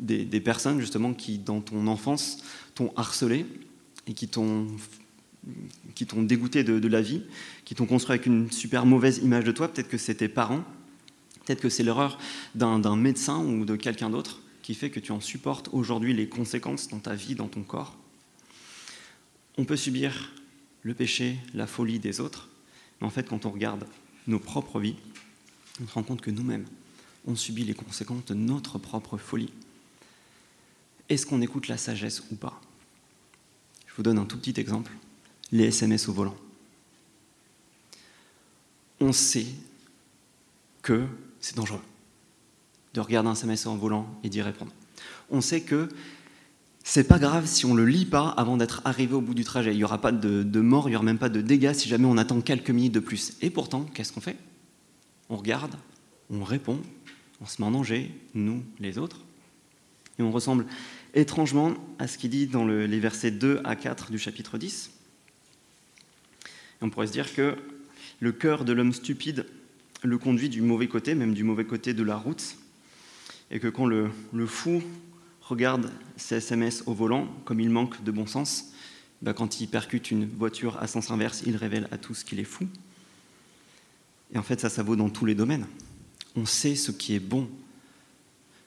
des, 0.00 0.40
personnes 0.40 0.80
justement 0.80 1.14
qui, 1.14 1.38
dans 1.38 1.60
ton 1.60 1.86
enfance, 1.86 2.42
t'ont 2.74 2.92
harcelé 2.96 3.46
et 4.08 4.14
qui 4.14 4.26
t'ont 4.26 4.66
dégoûté 6.16 6.64
de, 6.64 6.88
la 6.88 7.02
vie, 7.02 7.22
qui 7.64 7.76
t'ont 7.76 7.86
construit 7.86 8.14
avec 8.14 8.26
une 8.26 8.50
super 8.50 8.84
mauvaise 8.84 9.18
image 9.18 9.44
de 9.44 9.52
toi. 9.52 9.72
Peut-être 9.72 9.88
que 9.88 9.98
c'est 9.98 10.16
tes 10.16 10.28
parents, 10.28 10.64
peut-être 11.44 11.60
que 11.60 11.68
c'est 11.68 11.84
l'erreur 11.84 12.18
d'un 12.56 12.96
médecin 12.96 13.38
ou 13.38 13.64
de 13.64 13.76
quelqu'un 13.76 14.10
d'autre 14.10 14.40
qui 14.62 14.74
fait 14.74 14.90
que 14.90 14.98
tu 14.98 15.12
en 15.12 15.20
supportes 15.20 15.68
aujourd'hui 15.70 16.14
les 16.14 16.28
conséquences 16.28 16.88
dans 16.88 16.98
ta 16.98 17.14
vie, 17.14 17.36
dans 17.36 17.46
ton 17.46 17.62
corps. 17.62 17.96
On 19.56 19.64
peut 19.64 19.76
subir 19.76 20.32
le 20.86 20.94
péché, 20.94 21.36
la 21.52 21.66
folie 21.66 21.98
des 21.98 22.20
autres. 22.20 22.48
Mais 23.00 23.08
en 23.08 23.10
fait, 23.10 23.28
quand 23.28 23.44
on 23.44 23.50
regarde 23.50 23.84
nos 24.28 24.38
propres 24.38 24.78
vies, 24.78 24.94
on 25.82 25.88
se 25.88 25.92
rend 25.92 26.04
compte 26.04 26.20
que 26.20 26.30
nous-mêmes, 26.30 26.64
on 27.26 27.34
subit 27.34 27.64
les 27.64 27.74
conséquences 27.74 28.24
de 28.26 28.34
notre 28.34 28.78
propre 28.78 29.16
folie. 29.16 29.52
Est-ce 31.08 31.26
qu'on 31.26 31.42
écoute 31.42 31.66
la 31.66 31.76
sagesse 31.76 32.22
ou 32.30 32.36
pas? 32.36 32.60
Je 33.88 33.94
vous 33.96 34.04
donne 34.04 34.16
un 34.16 34.26
tout 34.26 34.38
petit 34.38 34.60
exemple, 34.60 34.92
les 35.50 35.64
SMS 35.64 36.08
au 36.08 36.12
volant. 36.12 36.36
On 39.00 39.12
sait 39.12 39.46
que 40.82 41.04
c'est 41.40 41.56
dangereux 41.56 41.82
de 42.94 43.00
regarder 43.00 43.28
un 43.28 43.32
SMS 43.32 43.66
en 43.66 43.76
volant 43.76 44.08
et 44.22 44.28
d'y 44.28 44.40
répondre. 44.40 44.72
On 45.30 45.40
sait 45.40 45.62
que 45.62 45.88
c'est 46.88 47.02
pas 47.02 47.18
grave 47.18 47.46
si 47.46 47.66
on 47.66 47.74
le 47.74 47.84
lit 47.84 48.06
pas 48.06 48.28
avant 48.28 48.56
d'être 48.56 48.80
arrivé 48.84 49.12
au 49.12 49.20
bout 49.20 49.34
du 49.34 49.42
trajet. 49.42 49.72
Il 49.72 49.76
n'y 49.76 49.82
aura 49.82 50.00
pas 50.00 50.12
de, 50.12 50.44
de 50.44 50.60
mort, 50.60 50.86
il 50.86 50.92
n'y 50.92 50.96
aura 50.96 51.04
même 51.04 51.18
pas 51.18 51.28
de 51.28 51.40
dégâts 51.40 51.72
si 51.72 51.88
jamais 51.88 52.06
on 52.06 52.16
attend 52.16 52.40
quelques 52.40 52.70
minutes 52.70 52.92
de 52.92 53.00
plus. 53.00 53.36
Et 53.42 53.50
pourtant, 53.50 53.82
qu'est-ce 53.92 54.12
qu'on 54.12 54.20
fait? 54.20 54.36
On 55.28 55.36
regarde, 55.36 55.74
on 56.30 56.44
répond, 56.44 56.80
on 57.40 57.46
se 57.46 57.60
met 57.60 57.66
en 57.66 57.72
danger, 57.72 58.12
nous, 58.34 58.62
les 58.78 58.98
autres. 58.98 59.24
Et 60.20 60.22
on 60.22 60.30
ressemble 60.30 60.64
étrangement 61.12 61.74
à 61.98 62.06
ce 62.06 62.18
qu'il 62.18 62.30
dit 62.30 62.46
dans 62.46 62.64
le, 62.64 62.86
les 62.86 63.00
versets 63.00 63.32
2 63.32 63.62
à 63.64 63.74
4 63.74 64.12
du 64.12 64.18
chapitre 64.20 64.56
10. 64.56 64.92
Et 66.44 66.48
on 66.82 66.88
pourrait 66.88 67.08
se 67.08 67.12
dire 67.12 67.34
que 67.34 67.56
le 68.20 68.30
cœur 68.30 68.64
de 68.64 68.72
l'homme 68.72 68.92
stupide 68.92 69.46
le 70.04 70.18
conduit 70.18 70.48
du 70.48 70.62
mauvais 70.62 70.86
côté, 70.86 71.16
même 71.16 71.34
du 71.34 71.42
mauvais 71.42 71.64
côté 71.64 71.94
de 71.94 72.04
la 72.04 72.16
route, 72.16 72.54
et 73.50 73.58
que 73.58 73.66
quand 73.66 73.86
le, 73.86 74.08
le 74.32 74.46
fou 74.46 74.84
regarde 75.48 75.90
ses 76.16 76.36
SMS 76.36 76.82
au 76.86 76.94
volant, 76.94 77.28
comme 77.44 77.60
il 77.60 77.70
manque 77.70 78.02
de 78.02 78.10
bon 78.10 78.26
sens, 78.26 78.72
bah 79.22 79.32
quand 79.32 79.60
il 79.60 79.68
percute 79.68 80.10
une 80.10 80.26
voiture 80.26 80.76
à 80.78 80.86
sens 80.86 81.10
inverse, 81.10 81.42
il 81.46 81.56
révèle 81.56 81.88
à 81.90 81.98
tous 81.98 82.24
qu'il 82.24 82.40
est 82.40 82.44
fou. 82.44 82.66
Et 84.34 84.38
en 84.38 84.42
fait, 84.42 84.60
ça, 84.60 84.68
ça 84.68 84.82
vaut 84.82 84.96
dans 84.96 85.08
tous 85.08 85.24
les 85.24 85.34
domaines. 85.34 85.66
On 86.34 86.46
sait 86.46 86.74
ce 86.74 86.90
qui 86.90 87.14
est 87.14 87.20
bon. 87.20 87.48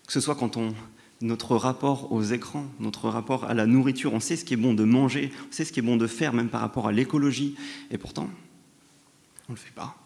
Que 0.07 0.13
ce 0.13 0.21
soit 0.21 0.36
quand 0.36 0.57
on, 0.57 0.74
notre 1.21 1.55
rapport 1.55 2.12
aux 2.12 2.24
écrans, 2.24 2.65
notre 2.79 3.09
rapport 3.09 3.43
à 3.43 3.53
la 3.53 3.65
nourriture, 3.65 4.13
on 4.13 4.19
sait 4.19 4.38
ce 4.38 4.45
qui 4.45 4.53
est 4.53 4.57
bon 4.57 4.74
de 4.74 4.83
manger, 4.83 5.31
on 5.50 5.51
sait 5.51 5.65
ce 5.65 5.74
qui 5.74 5.79
est 5.79 5.83
bon 5.83 5.98
de 5.98 6.07
faire, 6.07 6.33
même 6.33 6.50
par 6.50 6.62
rapport 6.62 6.88
à 6.88 6.91
l'écologie. 6.91 7.55
Et 7.91 7.98
pourtant, 7.98 8.29
on 9.50 9.53
ne 9.53 9.57
le 9.57 9.62
fait 9.62 9.74
pas. 9.74 9.98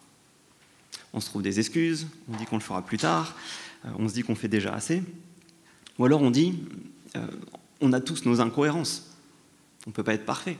On 1.12 1.20
se 1.20 1.26
trouve 1.26 1.42
des 1.42 1.60
excuses, 1.60 2.08
on 2.28 2.36
dit 2.36 2.44
qu'on 2.44 2.56
le 2.56 2.62
fera 2.62 2.82
plus 2.82 2.98
tard, 2.98 3.36
euh, 3.84 3.90
on 3.98 4.08
se 4.08 4.14
dit 4.14 4.24
qu'on 4.24 4.34
fait 4.34 4.48
déjà 4.48 4.74
assez. 4.74 5.02
Ou 5.98 6.04
alors 6.04 6.22
on 6.22 6.30
dit, 6.30 6.58
euh, 7.16 7.26
on 7.80 7.92
a 7.92 8.00
tous 8.00 8.24
nos 8.24 8.40
incohérences, 8.40 9.10
on 9.86 9.90
ne 9.90 9.94
peut 9.94 10.02
pas 10.02 10.14
être 10.14 10.26
parfait. 10.26 10.58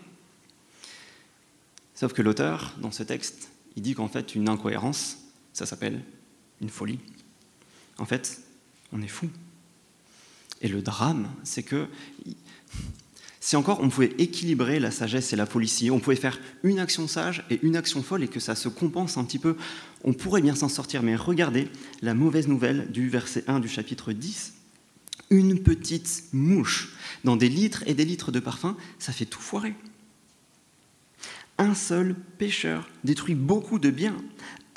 Sauf 1.94 2.12
que 2.12 2.22
l'auteur, 2.22 2.74
dans 2.80 2.90
ce 2.90 3.02
texte, 3.02 3.48
il 3.76 3.82
dit 3.82 3.94
qu'en 3.94 4.08
fait, 4.08 4.34
une 4.34 4.48
incohérence, 4.48 5.18
ça 5.52 5.66
s'appelle 5.66 6.02
une 6.60 6.68
folie. 6.68 6.98
En 7.98 8.04
fait, 8.04 8.40
on 8.92 9.00
est 9.00 9.08
fou. 9.08 9.28
Et 10.60 10.68
le 10.68 10.82
drame, 10.82 11.28
c'est 11.42 11.62
que 11.62 11.86
si 13.40 13.56
encore 13.56 13.80
on 13.80 13.90
pouvait 13.90 14.14
équilibrer 14.18 14.80
la 14.80 14.90
sagesse 14.90 15.32
et 15.32 15.36
la 15.36 15.46
folie, 15.46 15.68
si 15.68 15.90
on 15.90 16.00
pouvait 16.00 16.16
faire 16.16 16.40
une 16.62 16.78
action 16.78 17.06
sage 17.06 17.44
et 17.50 17.60
une 17.62 17.76
action 17.76 18.02
folle 18.02 18.22
et 18.22 18.28
que 18.28 18.40
ça 18.40 18.54
se 18.54 18.68
compense 18.68 19.18
un 19.18 19.24
petit 19.24 19.38
peu, 19.38 19.56
on 20.02 20.14
pourrait 20.14 20.40
bien 20.40 20.54
s'en 20.54 20.68
sortir. 20.68 21.02
Mais 21.02 21.14
regardez 21.14 21.68
la 22.00 22.14
mauvaise 22.14 22.48
nouvelle 22.48 22.90
du 22.90 23.08
verset 23.08 23.44
1 23.46 23.60
du 23.60 23.68
chapitre 23.68 24.12
10. 24.12 24.54
Une 25.34 25.58
petite 25.58 26.26
mouche 26.32 26.92
dans 27.24 27.34
des 27.34 27.48
litres 27.48 27.82
et 27.88 27.94
des 27.94 28.04
litres 28.04 28.30
de 28.30 28.38
parfum, 28.38 28.76
ça 29.00 29.12
fait 29.12 29.24
tout 29.24 29.40
foirer. 29.40 29.74
Un 31.58 31.74
seul 31.74 32.14
pécheur 32.38 32.88
détruit 33.02 33.34
beaucoup 33.34 33.80
de 33.80 33.90
biens. 33.90 34.16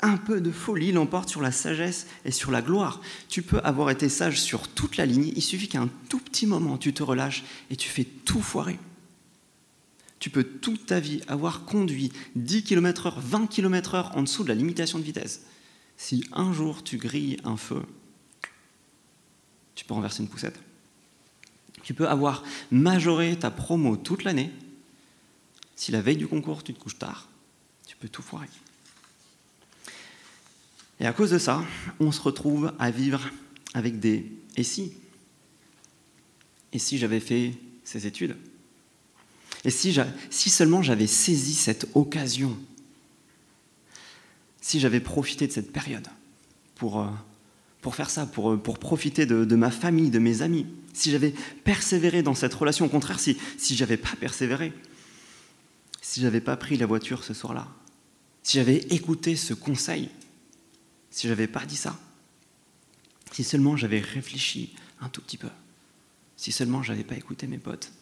Un 0.00 0.16
peu 0.16 0.40
de 0.40 0.50
folie 0.50 0.90
l'emporte 0.90 1.28
sur 1.28 1.42
la 1.42 1.52
sagesse 1.52 2.08
et 2.24 2.32
sur 2.32 2.50
la 2.50 2.60
gloire. 2.60 3.00
Tu 3.28 3.42
peux 3.42 3.60
avoir 3.60 3.90
été 3.90 4.08
sage 4.08 4.40
sur 4.40 4.66
toute 4.66 4.96
la 4.96 5.06
ligne, 5.06 5.32
il 5.36 5.42
suffit 5.42 5.68
qu'un 5.68 5.88
tout 6.08 6.18
petit 6.18 6.48
moment 6.48 6.76
tu 6.76 6.92
te 6.92 7.04
relâches 7.04 7.44
et 7.70 7.76
tu 7.76 7.88
fais 7.88 8.04
tout 8.24 8.42
foirer. 8.42 8.80
Tu 10.18 10.28
peux 10.28 10.42
toute 10.42 10.86
ta 10.86 10.98
vie 10.98 11.20
avoir 11.28 11.66
conduit 11.66 12.10
10 12.34 12.64
km/h, 12.64 13.20
20 13.20 13.46
km/h 13.46 14.10
en 14.16 14.22
dessous 14.22 14.42
de 14.42 14.48
la 14.48 14.56
limitation 14.56 14.98
de 14.98 15.04
vitesse. 15.04 15.42
Si 15.96 16.24
un 16.32 16.52
jour 16.52 16.82
tu 16.82 16.96
grilles 16.96 17.36
un 17.44 17.56
feu, 17.56 17.82
tu 19.78 19.84
peux 19.84 19.94
renverser 19.94 20.24
une 20.24 20.28
poussette. 20.28 20.58
Tu 21.84 21.94
peux 21.94 22.08
avoir 22.08 22.42
majoré 22.72 23.38
ta 23.38 23.52
promo 23.52 23.96
toute 23.96 24.24
l'année. 24.24 24.50
Si 25.76 25.92
la 25.92 26.02
veille 26.02 26.16
du 26.16 26.26
concours 26.26 26.64
tu 26.64 26.74
te 26.74 26.80
couches 26.80 26.98
tard, 26.98 27.28
tu 27.86 27.96
peux 27.96 28.08
tout 28.08 28.20
foirer. 28.20 28.48
Et 30.98 31.06
à 31.06 31.12
cause 31.12 31.30
de 31.30 31.38
ça, 31.38 31.62
on 32.00 32.10
se 32.10 32.20
retrouve 32.20 32.74
à 32.80 32.90
vivre 32.90 33.30
avec 33.72 34.00
des 34.00 34.26
et 34.56 34.64
si 34.64 34.94
Et 36.72 36.80
si 36.80 36.98
j'avais 36.98 37.20
fait 37.20 37.54
ces 37.84 38.08
études 38.08 38.36
Et 39.64 39.70
si, 39.70 39.96
si 40.28 40.50
seulement 40.50 40.82
j'avais 40.82 41.06
saisi 41.06 41.54
cette 41.54 41.86
occasion? 41.94 42.58
Si 44.60 44.80
j'avais 44.80 44.98
profité 44.98 45.46
de 45.46 45.52
cette 45.52 45.72
période 45.72 46.08
pour, 46.74 47.00
euh, 47.00 47.06
pour 47.80 47.94
faire 47.94 48.10
ça, 48.10 48.26
pour, 48.26 48.52
euh, 48.52 48.56
pour 48.56 48.78
profiter 48.78 49.26
de, 49.26 49.44
de, 49.44 49.56
ma 49.56 49.70
famille, 49.70 50.10
de 50.10 50.18
mes 50.18 50.42
amis 50.42 50.66
Si 50.92 51.10
j'avais 51.10 51.32
persévéré 51.64 52.22
dans 52.22 52.34
cette 52.34 52.54
relation, 52.54 52.86
au 52.86 52.88
contraire, 52.88 53.20
si, 53.20 53.36
si 53.56 53.76
j'avais 53.76 53.96
pas 53.96 54.16
persévéré, 54.18 54.72
si 56.02 56.20
j'avais 56.20 56.40
pas 56.40 56.56
pris 56.56 56.76
la 56.76 56.86
voiture 56.86 57.24
ce 57.24 57.34
soir-là, 57.34 57.68
si 58.42 58.56
j'avais 58.56 58.78
écouté 58.90 59.36
ce 59.36 59.54
conseil, 59.54 60.08
si 61.10 61.26
je 61.26 61.32
n'avais 61.32 61.46
pas 61.46 61.66
dit 61.66 61.76
ça, 61.76 61.98
si 63.32 63.44
seulement 63.44 63.76
j'avais 63.76 64.00
réfléchi 64.00 64.74
un 65.00 65.08
tout 65.08 65.20
petit 65.20 65.36
peu, 65.36 65.50
si 66.36 66.50
seulement 66.50 66.82
je 66.82 66.92
n'avais 66.92 67.04
pas 67.04 67.16
écouté 67.16 67.46
mes 67.46 67.58
potes. 67.58 67.92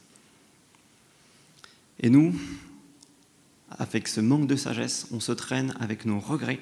Et 2.00 2.10
nous, 2.10 2.34
avec 3.70 4.08
ce 4.08 4.20
manque 4.20 4.46
de 4.46 4.56
sagesse, 4.56 5.08
on 5.10 5.20
se 5.20 5.32
traîne 5.32 5.74
avec 5.80 6.04
nos 6.04 6.20
regrets, 6.20 6.60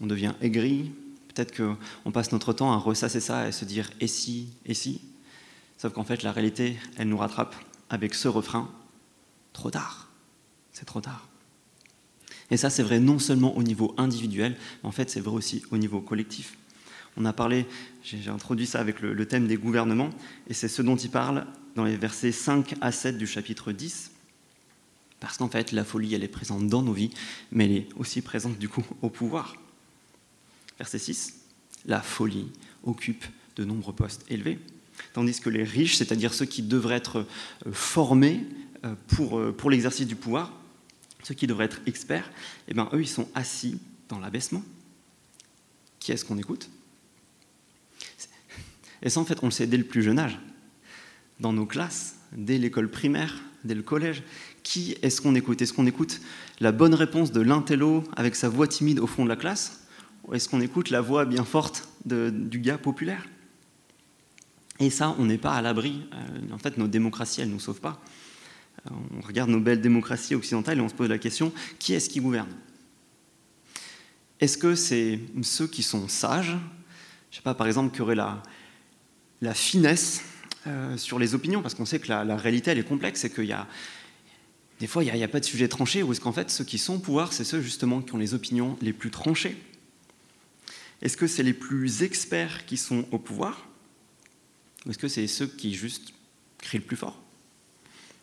on 0.00 0.06
devient 0.06 0.34
aigri, 0.40 0.92
peut-être 1.34 1.56
qu'on 1.56 2.10
passe 2.10 2.32
notre 2.32 2.52
temps 2.52 2.72
à 2.72 2.76
ressasser 2.76 3.20
ça 3.20 3.48
et 3.48 3.52
se 3.52 3.64
dire 3.64 3.90
et 4.00 4.06
si, 4.06 4.50
et 4.64 4.74
si, 4.74 5.00
sauf 5.76 5.92
qu'en 5.92 6.04
fait 6.04 6.22
la 6.22 6.32
réalité, 6.32 6.76
elle 6.96 7.08
nous 7.08 7.18
rattrape 7.18 7.54
avec 7.90 8.14
ce 8.14 8.28
refrain, 8.28 8.70
trop 9.52 9.70
tard, 9.70 10.08
c'est 10.72 10.84
trop 10.84 11.00
tard. 11.00 11.28
Et 12.50 12.56
ça, 12.56 12.70
c'est 12.70 12.82
vrai 12.82 13.00
non 13.00 13.18
seulement 13.18 13.56
au 13.56 13.62
niveau 13.62 13.94
individuel, 13.96 14.56
mais 14.82 14.88
en 14.88 14.92
fait, 14.92 15.10
c'est 15.10 15.20
vrai 15.20 15.34
aussi 15.34 15.62
au 15.70 15.78
niveau 15.78 16.00
collectif. 16.00 16.56
On 17.16 17.24
a 17.24 17.32
parlé, 17.32 17.66
j'ai 18.02 18.28
introduit 18.28 18.66
ça 18.66 18.80
avec 18.80 19.00
le, 19.00 19.14
le, 19.14 19.26
thème 19.26 19.46
des 19.46 19.56
gouvernements, 19.56 20.10
et 20.48 20.54
c'est 20.54 20.68
ce 20.68 20.82
dont 20.82 20.96
il 20.96 21.10
parle 21.10 21.46
dans 21.74 21.84
les 21.84 21.96
versets 21.96 22.32
5 22.32 22.74
à 22.80 22.92
7 22.92 23.18
du 23.18 23.26
chapitre 23.26 23.72
10. 23.72 24.10
Parce 25.20 25.38
qu'en 25.38 25.48
fait, 25.48 25.72
la 25.72 25.84
folie, 25.84 26.14
elle 26.14 26.24
est 26.24 26.28
présente 26.28 26.66
dans 26.68 26.82
nos 26.82 26.92
vies, 26.92 27.10
mais 27.50 27.64
elle 27.64 27.72
est 27.72 27.88
aussi 27.96 28.20
présente 28.20 28.58
du 28.58 28.68
coup 28.68 28.84
au 29.00 29.08
pouvoir. 29.08 29.56
Verset 30.78 30.98
6. 30.98 31.34
La 31.86 32.00
folie 32.00 32.50
occupe 32.82 33.24
de 33.56 33.64
nombreux 33.64 33.94
postes 33.94 34.24
élevés, 34.28 34.58
tandis 35.12 35.40
que 35.40 35.50
les 35.50 35.64
riches, 35.64 35.96
c'est-à-dire 35.96 36.34
ceux 36.34 36.46
qui 36.46 36.62
devraient 36.62 36.96
être 36.96 37.26
formés 37.72 38.44
pour, 39.08 39.40
pour 39.54 39.70
l'exercice 39.70 40.06
du 40.06 40.16
pouvoir, 40.16 40.52
ceux 41.22 41.34
qui 41.34 41.46
devraient 41.46 41.64
être 41.64 41.80
experts, 41.86 42.30
eh 42.68 42.74
bien, 42.74 42.88
eux, 42.92 43.00
ils 43.00 43.08
sont 43.08 43.28
assis 43.34 43.78
dans 44.08 44.18
l'abaissement. 44.18 44.62
Qui 46.00 46.12
est-ce 46.12 46.24
qu'on 46.24 46.38
écoute? 46.38 46.68
Et 49.02 49.10
ça, 49.10 49.20
en 49.20 49.24
fait, 49.24 49.38
on 49.42 49.46
le 49.46 49.52
sait 49.52 49.66
dès 49.66 49.76
le 49.76 49.84
plus 49.84 50.02
jeune 50.02 50.18
âge. 50.18 50.38
Dans 51.40 51.52
nos 51.52 51.66
classes, 51.66 52.16
dès 52.32 52.58
l'école 52.58 52.90
primaire, 52.90 53.42
dès 53.64 53.74
le 53.74 53.82
collège, 53.82 54.22
qui 54.62 54.96
est-ce 55.02 55.20
qu'on 55.20 55.34
écoute? 55.34 55.60
Est-ce 55.62 55.72
qu'on 55.72 55.86
écoute 55.86 56.20
la 56.60 56.72
bonne 56.72 56.94
réponse 56.94 57.32
de 57.32 57.40
l'intello 57.40 58.04
avec 58.16 58.36
sa 58.36 58.48
voix 58.48 58.68
timide 58.68 58.98
au 58.98 59.06
fond 59.06 59.24
de 59.24 59.28
la 59.28 59.36
classe 59.36 59.83
est-ce 60.32 60.48
qu'on 60.48 60.60
écoute 60.60 60.90
la 60.90 61.00
voix 61.00 61.24
bien 61.24 61.44
forte 61.44 61.88
du 62.04 62.58
gars 62.58 62.78
populaire? 62.78 63.26
Et 64.80 64.90
ça, 64.90 65.14
on 65.18 65.26
n'est 65.26 65.38
pas 65.38 65.52
à 65.52 65.62
l'abri. 65.62 66.06
En 66.52 66.58
fait, 66.58 66.78
nos 66.78 66.88
démocraties, 66.88 67.42
elles 67.42 67.48
ne 67.48 67.54
nous 67.54 67.60
sauvent 67.60 67.80
pas. 67.80 68.00
On 68.90 69.26
regarde 69.26 69.50
nos 69.50 69.60
belles 69.60 69.80
démocraties 69.80 70.34
occidentales 70.34 70.78
et 70.78 70.80
on 70.80 70.88
se 70.88 70.94
pose 70.94 71.08
la 71.08 71.18
question, 71.18 71.52
qui 71.78 71.94
est-ce 71.94 72.08
qui 72.08 72.20
gouverne? 72.20 72.48
Est-ce 74.40 74.58
que 74.58 74.74
c'est 74.74 75.20
ceux 75.42 75.66
qui 75.66 75.82
sont 75.82 76.08
sages? 76.08 76.56
Je 77.30 77.36
ne 77.36 77.36
sais 77.36 77.42
pas, 77.42 77.54
par 77.54 77.66
exemple, 77.66 77.94
qui 77.94 78.02
auraient 78.02 78.14
la, 78.14 79.54
finesse 79.54 80.22
euh, 80.66 80.96
sur 80.96 81.18
les 81.18 81.34
opinions, 81.34 81.62
parce 81.62 81.74
qu'on 81.74 81.86
sait 81.86 81.98
que 81.98 82.08
la, 82.08 82.36
réalité, 82.36 82.70
elle 82.70 82.78
est 82.78 82.88
complexe, 82.88 83.24
et 83.24 83.30
qu'il 83.30 83.46
y 83.46 83.52
a... 83.52 83.66
Des 84.80 84.86
fois, 84.86 85.04
il 85.04 85.12
n'y 85.12 85.22
a, 85.22 85.28
pas 85.28 85.40
de 85.40 85.44
sujet 85.44 85.68
tranché, 85.68 86.02
ou 86.02 86.12
est-ce 86.12 86.20
qu'en 86.20 86.32
fait, 86.32 86.50
ceux 86.50 86.64
qui 86.64 86.78
sont 86.78 86.96
au 86.96 86.98
pouvoir, 86.98 87.32
c'est 87.32 87.44
ceux 87.44 87.62
justement 87.62 88.02
qui 88.02 88.12
ont 88.14 88.18
les 88.18 88.34
opinions 88.34 88.76
les 88.82 88.92
plus 88.92 89.10
tranchées? 89.10 89.56
Est-ce 91.04 91.18
que 91.18 91.26
c'est 91.26 91.42
les 91.42 91.52
plus 91.52 92.02
experts 92.02 92.64
qui 92.64 92.78
sont 92.78 93.06
au 93.12 93.18
pouvoir? 93.18 93.68
Ou 94.86 94.90
est-ce 94.90 94.98
que 94.98 95.08
c'est 95.08 95.26
ceux 95.26 95.46
qui 95.46 95.74
juste 95.74 96.14
crient 96.58 96.78
le 96.78 96.84
plus 96.84 96.96
fort? 96.96 97.20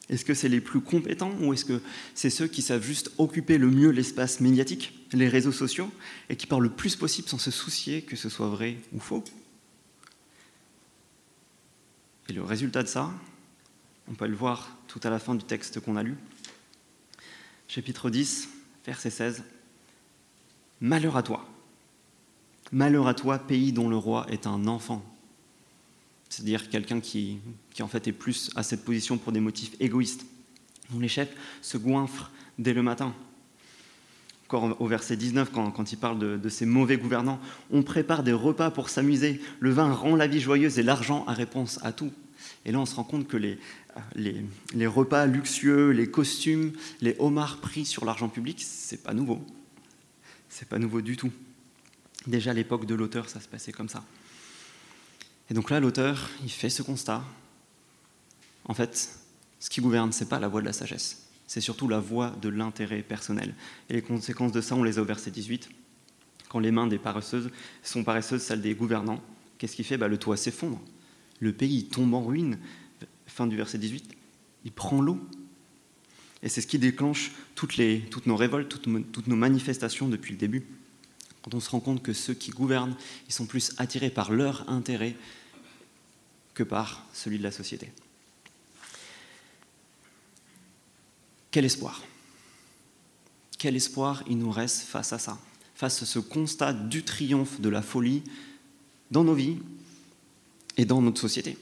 Est-ce 0.09 0.25
que 0.25 0.33
c'est 0.33 0.49
les 0.49 0.59
plus 0.59 0.81
compétents 0.81 1.31
ou 1.39 1.53
est-ce 1.53 1.63
que 1.63 1.79
c'est 2.15 2.31
ceux 2.31 2.47
qui 2.47 2.63
savent 2.63 2.83
juste 2.83 3.11
occuper 3.19 3.59
le 3.59 3.69
mieux 3.69 3.91
l'espace 3.91 4.39
médiatique, 4.41 4.93
les 5.13 5.29
réseaux 5.29 5.51
sociaux, 5.51 5.91
et 6.29 6.35
qui 6.35 6.47
parlent 6.47 6.63
le 6.63 6.71
plus 6.71 6.95
possible 6.95 7.29
sans 7.29 7.37
se 7.37 7.51
soucier 7.51 8.01
que 8.01 8.15
ce 8.15 8.29
soit 8.29 8.49
vrai 8.49 8.77
ou 8.93 8.99
faux? 8.99 9.23
Et 12.29 12.33
le 12.33 12.43
résultat 12.43 12.81
de 12.81 12.87
ça, 12.87 13.13
on 14.07 14.15
peut 14.15 14.27
le 14.27 14.35
voir 14.35 14.75
tout 14.87 14.99
à 15.03 15.09
la 15.11 15.19
fin 15.19 15.35
du 15.35 15.45
texte 15.45 15.79
qu'on 15.79 15.95
a 15.95 16.03
lu. 16.03 16.17
Chapitre 17.67 18.09
10, 18.09 18.49
verset 18.85 19.11
16. 19.11 19.43
Malheur 20.81 21.15
à 21.15 21.23
toi. 21.23 21.47
Malheur 22.71 23.07
à 23.07 23.13
toi, 23.13 23.37
pays 23.39 23.73
dont 23.73 23.89
le 23.89 23.97
roi 23.97 24.25
est 24.29 24.47
un 24.47 24.67
enfant. 24.67 25.03
C'est-à-dire 26.29 26.69
quelqu'un 26.69 27.01
qui, 27.01 27.39
qui, 27.73 27.83
en 27.83 27.87
fait 27.87 28.07
est 28.07 28.13
plus 28.13 28.51
à 28.55 28.63
cette 28.63 28.85
position 28.85 29.17
pour 29.17 29.33
des 29.33 29.41
motifs 29.41 29.75
égoïstes, 29.81 30.25
dont 30.89 30.99
les 30.99 31.09
chefs 31.09 31.33
se 31.61 31.77
goinfrent 31.77 32.31
dès 32.57 32.73
le 32.73 32.81
matin. 32.81 33.13
Au 34.53 34.87
verset 34.87 35.15
19, 35.15 35.49
quand, 35.53 35.71
quand 35.71 35.93
il 35.93 35.97
parle 35.97 36.19
de, 36.19 36.37
de, 36.37 36.49
ces 36.49 36.65
mauvais 36.65 36.97
gouvernants, 36.97 37.39
on 37.71 37.83
prépare 37.83 38.21
des 38.21 38.33
repas 38.33 38.69
pour 38.69 38.89
s'amuser, 38.89 39.39
le 39.61 39.71
vin 39.71 39.93
rend 39.93 40.15
la 40.15 40.27
vie 40.27 40.41
joyeuse 40.41 40.77
et 40.77 40.83
l'argent 40.83 41.23
a 41.25 41.33
réponse 41.33 41.79
à 41.83 41.93
tout. 41.93 42.11
Et 42.65 42.71
là, 42.73 42.79
on 42.79 42.85
se 42.85 42.95
rend 42.95 43.05
compte 43.05 43.27
que 43.27 43.37
les, 43.37 43.57
les, 44.15 44.43
les 44.73 44.87
repas 44.87 45.25
luxueux, 45.25 45.91
les 45.91 46.09
costumes, 46.09 46.73
les 47.01 47.15
homards 47.19 47.57
pris 47.57 47.85
sur 47.85 48.03
l'argent 48.03 48.27
public, 48.27 48.61
c'est 48.61 49.03
pas 49.03 49.13
nouveau. 49.13 49.41
C'est 50.49 50.67
pas 50.67 50.79
nouveau 50.79 51.01
du 51.01 51.15
tout. 51.15 51.31
Déjà 52.27 52.51
à 52.51 52.53
l'époque 52.53 52.85
de 52.85 52.95
l'auteur, 52.95 53.29
ça 53.29 53.39
se 53.39 53.47
passait 53.47 53.71
comme 53.71 53.89
ça. 53.89 54.03
Et 55.49 55.53
donc 55.53 55.69
là, 55.69 55.79
l'auteur, 55.79 56.29
il 56.43 56.51
fait 56.51 56.69
ce 56.69 56.83
constat. 56.83 57.23
En 58.65 58.73
fait, 58.73 59.17
ce 59.59 59.69
qui 59.69 59.81
gouverne, 59.81 60.11
ce 60.11 60.23
n'est 60.23 60.29
pas 60.29 60.39
la 60.39 60.47
voie 60.47 60.61
de 60.61 60.65
la 60.65 60.73
sagesse, 60.73 61.27
c'est 61.47 61.61
surtout 61.61 61.87
la 61.87 61.99
voie 61.99 62.29
de 62.41 62.49
l'intérêt 62.49 63.01
personnel. 63.01 63.55
Et 63.89 63.93
les 63.93 64.01
conséquences 64.01 64.51
de 64.51 64.61
ça, 64.61 64.75
on 64.75 64.83
les 64.83 64.99
a 64.99 65.01
au 65.01 65.05
verset 65.05 65.31
18. 65.31 65.69
Quand 66.47 66.59
les 66.59 66.71
mains 66.71 66.87
des 66.87 66.99
paresseuses 66.99 67.49
sont 67.81 68.03
paresseuses, 68.03 68.43
celles 68.43 68.61
des 68.61 68.75
gouvernants, 68.75 69.21
qu'est-ce 69.57 69.75
qu'il 69.75 69.85
fait? 69.85 69.97
Bah, 69.97 70.07
Le 70.07 70.17
toit 70.17 70.37
s'effondre, 70.37 70.79
le 71.39 71.53
pays 71.53 71.85
tombe 71.85 72.13
en 72.13 72.23
ruine. 72.23 72.59
Fin 73.25 73.47
du 73.47 73.55
verset 73.55 73.77
18, 73.77 74.11
il 74.65 74.71
prend 74.71 75.01
l'eau. 75.01 75.19
Et 76.43 76.49
c'est 76.49 76.61
ce 76.61 76.67
qui 76.67 76.79
déclenche 76.79 77.31
toutes, 77.55 77.77
les, 77.77 78.01
toutes 78.11 78.25
nos 78.25 78.35
révoltes, 78.35 78.69
toutes, 78.69 79.11
toutes 79.11 79.27
nos 79.27 79.35
manifestations 79.35 80.07
depuis 80.07 80.33
le 80.33 80.37
début 80.37 80.65
quand 81.43 81.53
on 81.53 81.59
se 81.59 81.69
rend 81.69 81.79
compte 81.79 82.03
que 82.03 82.13
ceux 82.13 82.33
qui 82.33 82.51
gouvernent, 82.51 82.95
ils 83.27 83.33
sont 83.33 83.45
plus 83.45 83.73
attirés 83.77 84.09
par 84.09 84.31
leur 84.31 84.69
intérêt 84.69 85.15
que 86.53 86.63
par 86.63 87.05
celui 87.13 87.37
de 87.37 87.43
la 87.43 87.51
société. 87.51 87.91
Quel 91.49 91.65
espoir? 91.65 92.03
Quel 93.57 93.75
espoir 93.75 94.23
il 94.27 94.37
nous 94.37 94.51
reste 94.51 94.83
face 94.83 95.13
à 95.13 95.19
ça, 95.19 95.39
face 95.75 96.01
à 96.01 96.05
ce 96.05 96.19
constat 96.19 96.73
du 96.73 97.03
triomphe 97.03 97.59
de 97.59 97.69
la 97.69 97.81
folie 97.81 98.23
dans 99.11 99.23
nos 99.23 99.33
vies 99.33 99.57
et 100.77 100.85
dans 100.85 101.01
notre 101.01 101.19
société. 101.19 101.57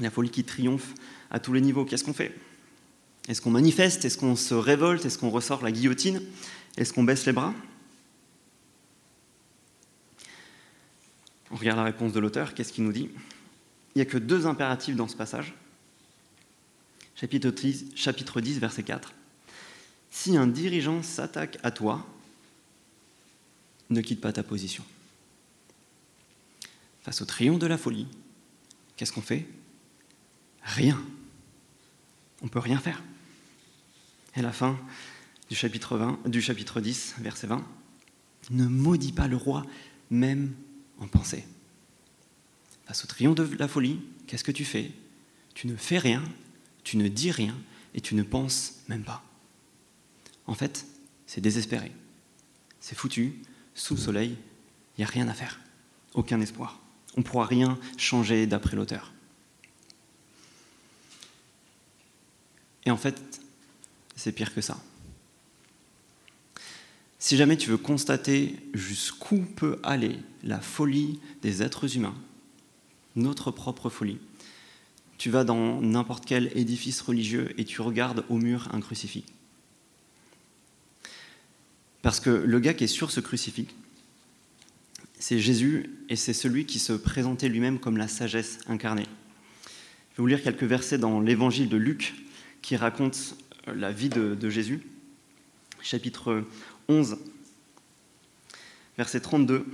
La 0.00 0.10
folie 0.10 0.30
qui 0.30 0.44
triomphe 0.44 0.94
à 1.30 1.38
tous 1.38 1.52
les 1.52 1.60
niveaux, 1.60 1.84
qu'est-ce 1.84 2.04
qu'on 2.04 2.14
fait? 2.14 2.36
Est-ce 3.28 3.40
qu'on 3.40 3.50
manifeste? 3.50 4.04
Est-ce 4.04 4.18
qu'on 4.18 4.36
se 4.36 4.54
révolte? 4.54 5.04
Est-ce 5.04 5.18
qu'on 5.18 5.30
ressort 5.30 5.62
la 5.62 5.72
guillotine? 5.72 6.20
Est-ce 6.76 6.92
qu'on 6.92 7.04
baisse 7.04 7.24
les 7.26 7.32
bras? 7.32 7.54
On 11.54 11.56
regarde 11.56 11.78
la 11.78 11.84
réponse 11.84 12.12
de 12.12 12.18
l'auteur, 12.18 12.52
qu'est-ce 12.52 12.72
qu'il 12.72 12.82
nous 12.82 12.92
dit? 12.92 13.08
Il 13.94 13.98
n'y 13.98 14.02
a 14.02 14.06
que 14.06 14.18
deux 14.18 14.48
impératifs 14.48 14.96
dans 14.96 15.06
ce 15.06 15.14
passage. 15.14 15.54
Chapitre 17.14 17.50
10, 17.50 17.92
chapitre 17.94 18.40
10, 18.40 18.58
verset 18.58 18.82
4. 18.82 19.14
Si 20.10 20.36
un 20.36 20.48
dirigeant 20.48 21.00
s'attaque 21.04 21.58
à 21.62 21.70
toi, 21.70 22.04
ne 23.88 24.00
quitte 24.00 24.20
pas 24.20 24.32
ta 24.32 24.42
position. 24.42 24.84
Face 27.02 27.22
au 27.22 27.24
triomphe 27.24 27.60
de 27.60 27.68
la 27.68 27.78
folie, 27.78 28.08
qu'est-ce 28.96 29.12
qu'on 29.12 29.22
fait? 29.22 29.46
Rien. 30.64 31.00
On 32.42 32.46
ne 32.46 32.50
peut 32.50 32.58
rien 32.58 32.80
faire. 32.80 33.00
Et 34.34 34.42
la 34.42 34.52
fin 34.52 34.76
du 35.48 35.54
chapitre, 35.54 35.96
20, 35.98 36.28
du 36.28 36.42
chapitre 36.42 36.80
10, 36.80 37.14
verset 37.20 37.46
20. 37.46 37.64
Ne 38.50 38.66
maudis 38.66 39.12
pas 39.12 39.28
le 39.28 39.36
roi, 39.36 39.64
même 40.10 40.52
en 40.98 41.06
pensée. 41.06 41.44
Face 42.86 43.04
au 43.04 43.06
triomphe 43.06 43.36
de 43.36 43.56
la 43.56 43.68
folie, 43.68 44.00
qu'est-ce 44.26 44.44
que 44.44 44.52
tu 44.52 44.64
fais? 44.64 44.92
Tu 45.54 45.66
ne 45.66 45.76
fais 45.76 45.98
rien, 45.98 46.22
tu 46.82 46.96
ne 46.96 47.08
dis 47.08 47.30
rien 47.30 47.56
et 47.94 48.00
tu 48.00 48.14
ne 48.14 48.22
penses 48.22 48.82
même 48.88 49.04
pas. 49.04 49.24
En 50.46 50.54
fait, 50.54 50.86
c'est 51.26 51.40
désespéré. 51.40 51.92
C'est 52.80 52.96
foutu, 52.96 53.40
sous 53.74 53.94
le 53.94 54.00
soleil, 54.00 54.36
il 54.96 55.00
n'y 55.00 55.04
a 55.04 55.08
rien 55.08 55.28
à 55.28 55.34
faire. 55.34 55.60
Aucun 56.12 56.40
espoir. 56.40 56.80
On 57.16 57.20
ne 57.20 57.24
pourra 57.24 57.46
rien 57.46 57.78
changer 57.96 58.46
d'après 58.46 58.76
l'auteur. 58.76 59.12
Et 62.84 62.90
en 62.90 62.96
fait, 62.96 63.40
c'est 64.14 64.32
pire 64.32 64.54
que 64.54 64.60
ça. 64.60 64.78
Si 67.24 67.38
jamais 67.38 67.56
tu 67.56 67.70
veux 67.70 67.78
constater 67.78 68.54
jusqu'où 68.74 69.38
peut 69.56 69.78
aller 69.82 70.18
la 70.42 70.60
folie 70.60 71.20
des 71.40 71.62
êtres 71.62 71.96
humains, 71.96 72.14
notre 73.16 73.50
propre 73.50 73.88
folie, 73.88 74.18
tu 75.16 75.30
vas 75.30 75.42
dans 75.42 75.80
n'importe 75.80 76.26
quel 76.26 76.52
édifice 76.54 77.00
religieux 77.00 77.58
et 77.58 77.64
tu 77.64 77.80
regardes 77.80 78.26
au 78.28 78.36
mur 78.36 78.68
un 78.74 78.80
crucifix. 78.80 79.24
Parce 82.02 82.20
que 82.20 82.28
le 82.28 82.60
gars 82.60 82.74
qui 82.74 82.84
est 82.84 82.88
sur 82.88 83.10
ce 83.10 83.20
crucifix, 83.20 83.68
c'est 85.18 85.38
Jésus 85.38 85.96
et 86.10 86.16
c'est 86.16 86.34
celui 86.34 86.66
qui 86.66 86.78
se 86.78 86.92
présentait 86.92 87.48
lui-même 87.48 87.78
comme 87.78 87.96
la 87.96 88.06
sagesse 88.06 88.58
incarnée. 88.66 89.06
Je 90.12 90.16
vais 90.18 90.24
vous 90.24 90.26
lire 90.26 90.42
quelques 90.42 90.64
versets 90.64 90.98
dans 90.98 91.20
l'évangile 91.20 91.70
de 91.70 91.78
Luc 91.78 92.16
qui 92.60 92.76
raconte 92.76 93.34
la 93.66 93.92
vie 93.92 94.10
de, 94.10 94.50
Jésus. 94.50 94.82
Chapitre 95.80 96.44
11, 96.88 97.16
verset 98.96 99.20
32. 99.20 99.66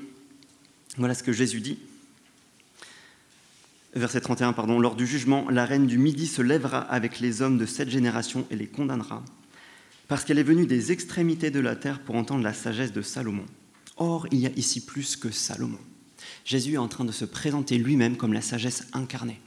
Voilà 0.96 1.14
ce 1.14 1.22
que 1.22 1.32
Jésus 1.32 1.60
dit. 1.60 1.78
Verset 3.94 4.20
31, 4.20 4.52
pardon. 4.52 4.78
Lors 4.78 4.94
du 4.94 5.06
jugement, 5.06 5.48
la 5.50 5.64
reine 5.64 5.86
du 5.86 5.98
Midi 5.98 6.26
se 6.26 6.42
lèvera 6.42 6.78
avec 6.78 7.20
les 7.20 7.42
hommes 7.42 7.58
de 7.58 7.66
cette 7.66 7.90
génération 7.90 8.46
et 8.50 8.56
les 8.56 8.68
condamnera, 8.68 9.24
parce 10.06 10.24
qu'elle 10.24 10.38
est 10.38 10.44
venue 10.44 10.66
des 10.66 10.92
extrémités 10.92 11.50
de 11.50 11.60
la 11.60 11.74
terre 11.74 12.00
pour 12.00 12.14
entendre 12.14 12.44
la 12.44 12.52
sagesse 12.52 12.92
de 12.92 13.02
Salomon. 13.02 13.46
Or, 13.96 14.26
il 14.30 14.38
y 14.38 14.46
a 14.46 14.50
ici 14.56 14.84
plus 14.84 15.16
que 15.16 15.30
Salomon. 15.30 15.78
Jésus 16.44 16.74
est 16.74 16.78
en 16.78 16.88
train 16.88 17.04
de 17.04 17.12
se 17.12 17.24
présenter 17.24 17.78
lui-même 17.78 18.16
comme 18.16 18.32
la 18.32 18.40
sagesse 18.40 18.86
incarnée, 18.92 19.40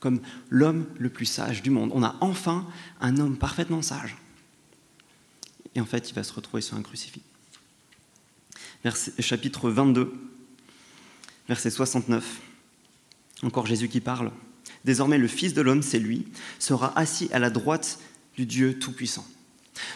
comme 0.00 0.20
l'homme 0.48 0.86
le 0.98 1.10
plus 1.10 1.26
sage 1.26 1.62
du 1.62 1.70
monde. 1.70 1.90
On 1.94 2.02
a 2.02 2.16
enfin 2.20 2.66
un 3.00 3.18
homme 3.18 3.36
parfaitement 3.36 3.82
sage 3.82 4.16
et 5.74 5.80
en 5.80 5.86
fait, 5.86 6.10
il 6.10 6.14
va 6.14 6.22
se 6.22 6.32
retrouver 6.32 6.62
sur 6.62 6.76
un 6.76 6.82
crucifix. 6.82 7.22
chapitre 9.18 9.70
22, 9.70 10.12
verset 11.48 11.70
69. 11.70 12.40
Encore 13.42 13.66
Jésus 13.66 13.88
qui 13.88 14.00
parle. 14.00 14.30
Désormais, 14.84 15.18
le 15.18 15.28
Fils 15.28 15.54
de 15.54 15.62
l'homme, 15.62 15.82
c'est 15.82 15.98
lui, 15.98 16.26
sera 16.58 16.96
assis 16.98 17.28
à 17.32 17.38
la 17.38 17.50
droite 17.50 17.98
du 18.36 18.46
Dieu 18.46 18.78
Tout-Puissant. 18.78 19.26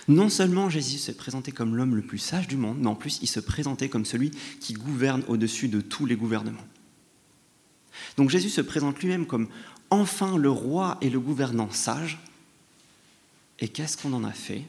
Non 0.08 0.28
seulement 0.28 0.68
Jésus 0.70 0.98
se 0.98 1.12
présentait 1.12 1.52
comme 1.52 1.76
l'homme 1.76 1.94
le 1.94 2.02
plus 2.02 2.18
sage 2.18 2.48
du 2.48 2.56
monde, 2.56 2.78
mais 2.80 2.88
en 2.88 2.94
plus 2.94 3.20
il 3.22 3.28
se 3.28 3.40
présentait 3.40 3.88
comme 3.88 4.04
celui 4.04 4.32
qui 4.60 4.72
gouverne 4.72 5.22
au-dessus 5.28 5.68
de 5.68 5.80
tous 5.80 6.04
les 6.04 6.16
gouvernements. 6.16 6.66
Donc 8.16 8.30
Jésus 8.30 8.50
se 8.50 8.60
présente 8.60 8.98
lui-même 9.00 9.26
comme 9.26 9.48
enfin 9.90 10.36
le 10.36 10.50
roi 10.50 10.98
et 11.00 11.10
le 11.10 11.20
gouvernant 11.20 11.70
sage. 11.70 12.18
Et 13.60 13.68
qu'est-ce 13.68 13.96
qu'on 13.96 14.12
en 14.12 14.24
a 14.24 14.32
fait? 14.32 14.64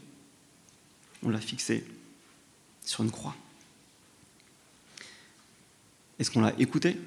On 1.24 1.30
l'a 1.30 1.40
fixé 1.40 1.86
sur 2.84 3.04
une 3.04 3.12
croix. 3.12 3.36
Est-ce 6.18 6.32
qu'on 6.32 6.42
l'a 6.42 6.54
écouté? 6.60 6.98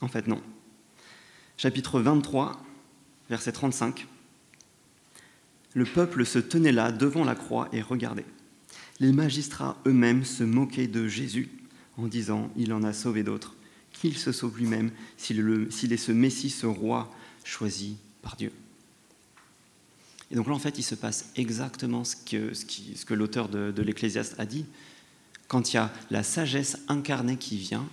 En 0.00 0.08
fait, 0.08 0.26
non. 0.26 0.42
Chapitre 1.56 2.00
23, 2.00 2.62
verset 3.30 3.52
35. 3.52 4.06
Le 5.74 5.84
peuple 5.84 6.26
se 6.26 6.38
tenait 6.38 6.72
là 6.72 6.92
devant 6.92 7.24
la 7.24 7.34
croix 7.34 7.68
et 7.72 7.80
regardait. 7.80 8.26
Les 9.00 9.12
magistrats 9.12 9.78
eux-mêmes 9.86 10.24
se 10.24 10.44
moquaient 10.44 10.86
de 10.86 11.08
Jésus 11.08 11.48
en 11.96 12.06
disant 12.06 12.50
Il 12.56 12.72
en 12.72 12.82
a 12.82 12.92
sauvé 12.92 13.22
d'autres, 13.22 13.54
qu'il 13.92 14.16
se 14.18 14.32
sauve 14.32 14.58
lui-même 14.58 14.90
s'il 15.16 15.92
est 15.92 15.96
ce 15.96 16.12
Messie, 16.12 16.50
ce 16.50 16.66
roi 16.66 17.10
choisi 17.44 17.96
par 18.20 18.36
Dieu. 18.36 18.52
Et 20.32 20.34
donc 20.34 20.46
là, 20.46 20.54
en 20.54 20.58
fait, 20.58 20.78
il 20.78 20.82
se 20.82 20.94
passe 20.94 21.26
exactement 21.36 22.04
ce 22.04 22.16
que, 22.16 23.14
l'auteur 23.14 23.50
de, 23.50 23.70
de 23.70 23.82
l'Ecclésiaste 23.82 24.34
a 24.38 24.46
dit. 24.46 24.64
Quand 25.46 25.72
il 25.72 25.76
y 25.76 25.78
a 25.78 25.92
la 26.10 26.22
sagesse 26.22 26.78
incarnée 26.88 27.36
qui 27.36 27.58
vient, 27.58 27.86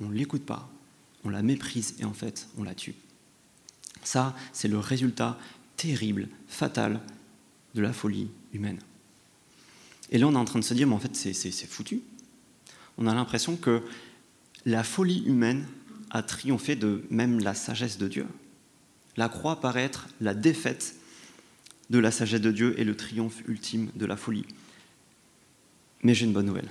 on 0.00 0.08
ne 0.08 0.14
l'écoute 0.14 0.46
pas, 0.46 0.70
on 1.24 1.28
la 1.28 1.42
méprise 1.42 1.96
et 1.98 2.04
en 2.04 2.12
fait, 2.12 2.48
on 2.56 2.62
la 2.62 2.76
tue. 2.76 2.94
Ça, 4.04 4.36
c'est 4.52 4.68
le 4.68 4.78
résultat 4.78 5.36
terrible, 5.76 6.28
fatale 6.46 7.00
de 7.74 7.82
la 7.82 7.92
folie 7.92 8.28
humaine. 8.52 8.78
Et 10.10 10.18
là, 10.18 10.28
on 10.28 10.34
est 10.34 10.36
en 10.36 10.44
train 10.44 10.60
de 10.60 10.64
se 10.64 10.74
dire, 10.74 10.86
mais 10.86 10.94
en 10.94 11.00
fait, 11.00 11.16
c'est 11.16 11.66
foutu. 11.66 12.00
On 12.96 13.08
a 13.08 13.14
l'impression 13.14 13.56
que 13.56 13.82
la 14.64 14.84
folie 14.84 15.24
humaine 15.26 15.66
a 16.10 16.22
triomphé 16.22 16.76
de 16.76 17.04
même 17.10 17.40
la 17.40 17.54
sagesse 17.54 17.98
de 17.98 18.06
Dieu. 18.06 18.26
La 19.16 19.28
croix 19.28 19.60
paraît 19.60 19.82
être 19.82 20.06
la 20.20 20.34
défaite 20.34 20.94
de 21.90 21.98
la 21.98 22.10
sagesse 22.10 22.40
de 22.40 22.50
Dieu 22.50 22.74
et 22.78 22.84
le 22.84 22.96
triomphe 22.96 23.42
ultime 23.46 23.90
de 23.94 24.06
la 24.06 24.16
folie. 24.16 24.46
Mais 26.02 26.14
j'ai 26.14 26.26
une 26.26 26.32
bonne 26.32 26.46
nouvelle. 26.46 26.68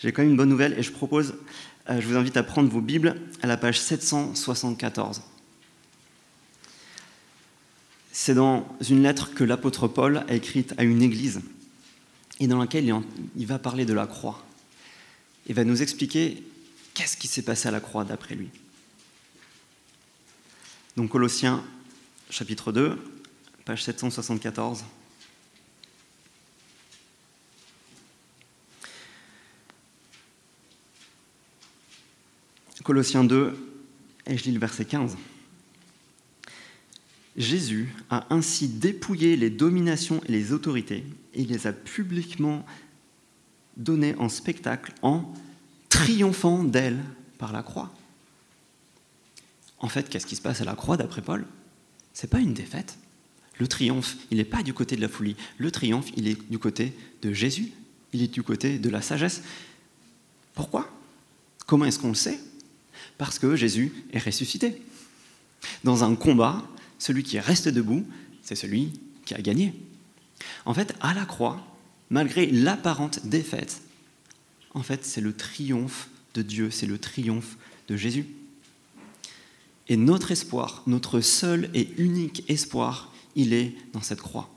J'ai 0.00 0.12
quand 0.12 0.22
même 0.22 0.32
une 0.32 0.36
bonne 0.36 0.48
nouvelle 0.48 0.78
et 0.78 0.82
je 0.82 0.92
propose, 0.92 1.34
euh, 1.88 2.00
je 2.00 2.06
vous 2.06 2.16
invite 2.16 2.36
à 2.36 2.42
prendre 2.42 2.68
vos 2.68 2.80
Bibles 2.80 3.16
à 3.42 3.46
la 3.46 3.56
page 3.56 3.80
774. 3.80 5.22
C'est 8.12 8.34
dans 8.34 8.66
une 8.88 9.02
lettre 9.02 9.34
que 9.34 9.44
l'apôtre 9.44 9.88
Paul 9.88 10.24
a 10.28 10.34
écrite 10.34 10.74
à 10.78 10.84
une 10.84 11.02
église 11.02 11.40
et 12.40 12.46
dans 12.46 12.58
laquelle 12.58 12.92
il 13.36 13.46
va 13.46 13.58
parler 13.58 13.84
de 13.84 13.92
la 13.92 14.06
croix. 14.06 14.44
Il 15.46 15.54
va 15.54 15.64
nous 15.64 15.82
expliquer 15.82 16.42
qu'est-ce 16.94 17.16
qui 17.16 17.28
s'est 17.28 17.42
passé 17.42 17.68
à 17.68 17.70
la 17.70 17.80
croix 17.80 18.04
d'après 18.04 18.34
lui. 18.34 18.48
Donc 20.96 21.10
Colossiens 21.10 21.62
chapitre 22.30 22.72
2, 22.72 22.98
page 23.66 23.82
774. 23.82 24.84
Colossiens 32.84 33.24
2, 33.24 33.58
et 34.26 34.38
je 34.38 34.44
lis 34.44 34.52
le 34.52 34.60
verset 34.60 34.84
15. 34.84 35.16
Jésus 37.36 37.92
a 38.08 38.32
ainsi 38.32 38.68
dépouillé 38.68 39.36
les 39.36 39.50
dominations 39.50 40.22
et 40.26 40.30
les 40.30 40.52
autorités 40.52 41.04
et 41.34 41.44
les 41.44 41.66
a 41.66 41.72
publiquement 41.72 42.64
données 43.76 44.14
en 44.18 44.28
spectacle 44.28 44.94
en 45.02 45.34
triomphant 45.88 46.62
d'elles 46.62 47.02
par 47.38 47.52
la 47.52 47.64
croix. 47.64 47.92
En 49.80 49.88
fait, 49.88 50.08
qu'est-ce 50.08 50.26
qui 50.26 50.36
se 50.36 50.42
passe 50.42 50.60
à 50.60 50.64
la 50.64 50.76
croix 50.76 50.96
d'après 50.96 51.20
Paul? 51.20 51.44
C'est 52.12 52.30
pas 52.30 52.38
une 52.38 52.54
défaite. 52.54 52.96
Le 53.58 53.66
triomphe, 53.66 54.16
il 54.30 54.38
n'est 54.38 54.44
pas 54.44 54.62
du 54.62 54.74
côté 54.74 54.96
de 54.96 55.00
la 55.00 55.08
folie. 55.08 55.36
Le 55.58 55.70
triomphe, 55.70 56.10
il 56.16 56.28
est 56.28 56.38
du 56.50 56.58
côté 56.58 56.92
de 57.22 57.32
Jésus. 57.32 57.72
Il 58.12 58.22
est 58.22 58.32
du 58.32 58.42
côté 58.42 58.78
de 58.78 58.90
la 58.90 59.02
sagesse. 59.02 59.42
Pourquoi? 60.54 60.90
Comment 61.66 61.86
est-ce 61.86 61.98
qu'on 61.98 62.08
le 62.08 62.14
sait? 62.14 62.38
Parce 63.18 63.38
que 63.38 63.56
Jésus 63.56 63.92
est 64.12 64.18
ressuscité. 64.18 64.82
Dans 65.84 66.04
un 66.04 66.14
combat, 66.14 66.66
celui 66.98 67.22
qui 67.22 67.38
reste 67.38 67.68
debout, 67.68 68.06
c'est 68.42 68.54
celui 68.54 68.92
qui 69.24 69.34
a 69.34 69.40
gagné. 69.40 69.74
En 70.64 70.74
fait, 70.74 70.94
à 71.00 71.14
la 71.14 71.24
croix, 71.24 71.66
malgré 72.10 72.46
l'apparente 72.46 73.26
défaite, 73.26 73.80
en 74.74 74.82
fait, 74.82 75.04
c'est 75.04 75.20
le 75.20 75.32
triomphe 75.32 76.08
de 76.34 76.42
Dieu, 76.42 76.70
c'est 76.70 76.86
le 76.86 76.98
triomphe 76.98 77.56
de 77.88 77.96
Jésus. 77.96 78.26
Et 79.88 79.96
notre 79.96 80.30
espoir, 80.30 80.82
notre 80.86 81.20
seul 81.20 81.70
et 81.74 81.88
unique 81.96 82.44
espoir, 82.48 83.12
il 83.36 83.52
est 83.52 83.74
dans 83.92 84.02
cette 84.02 84.20
croix. 84.20 84.50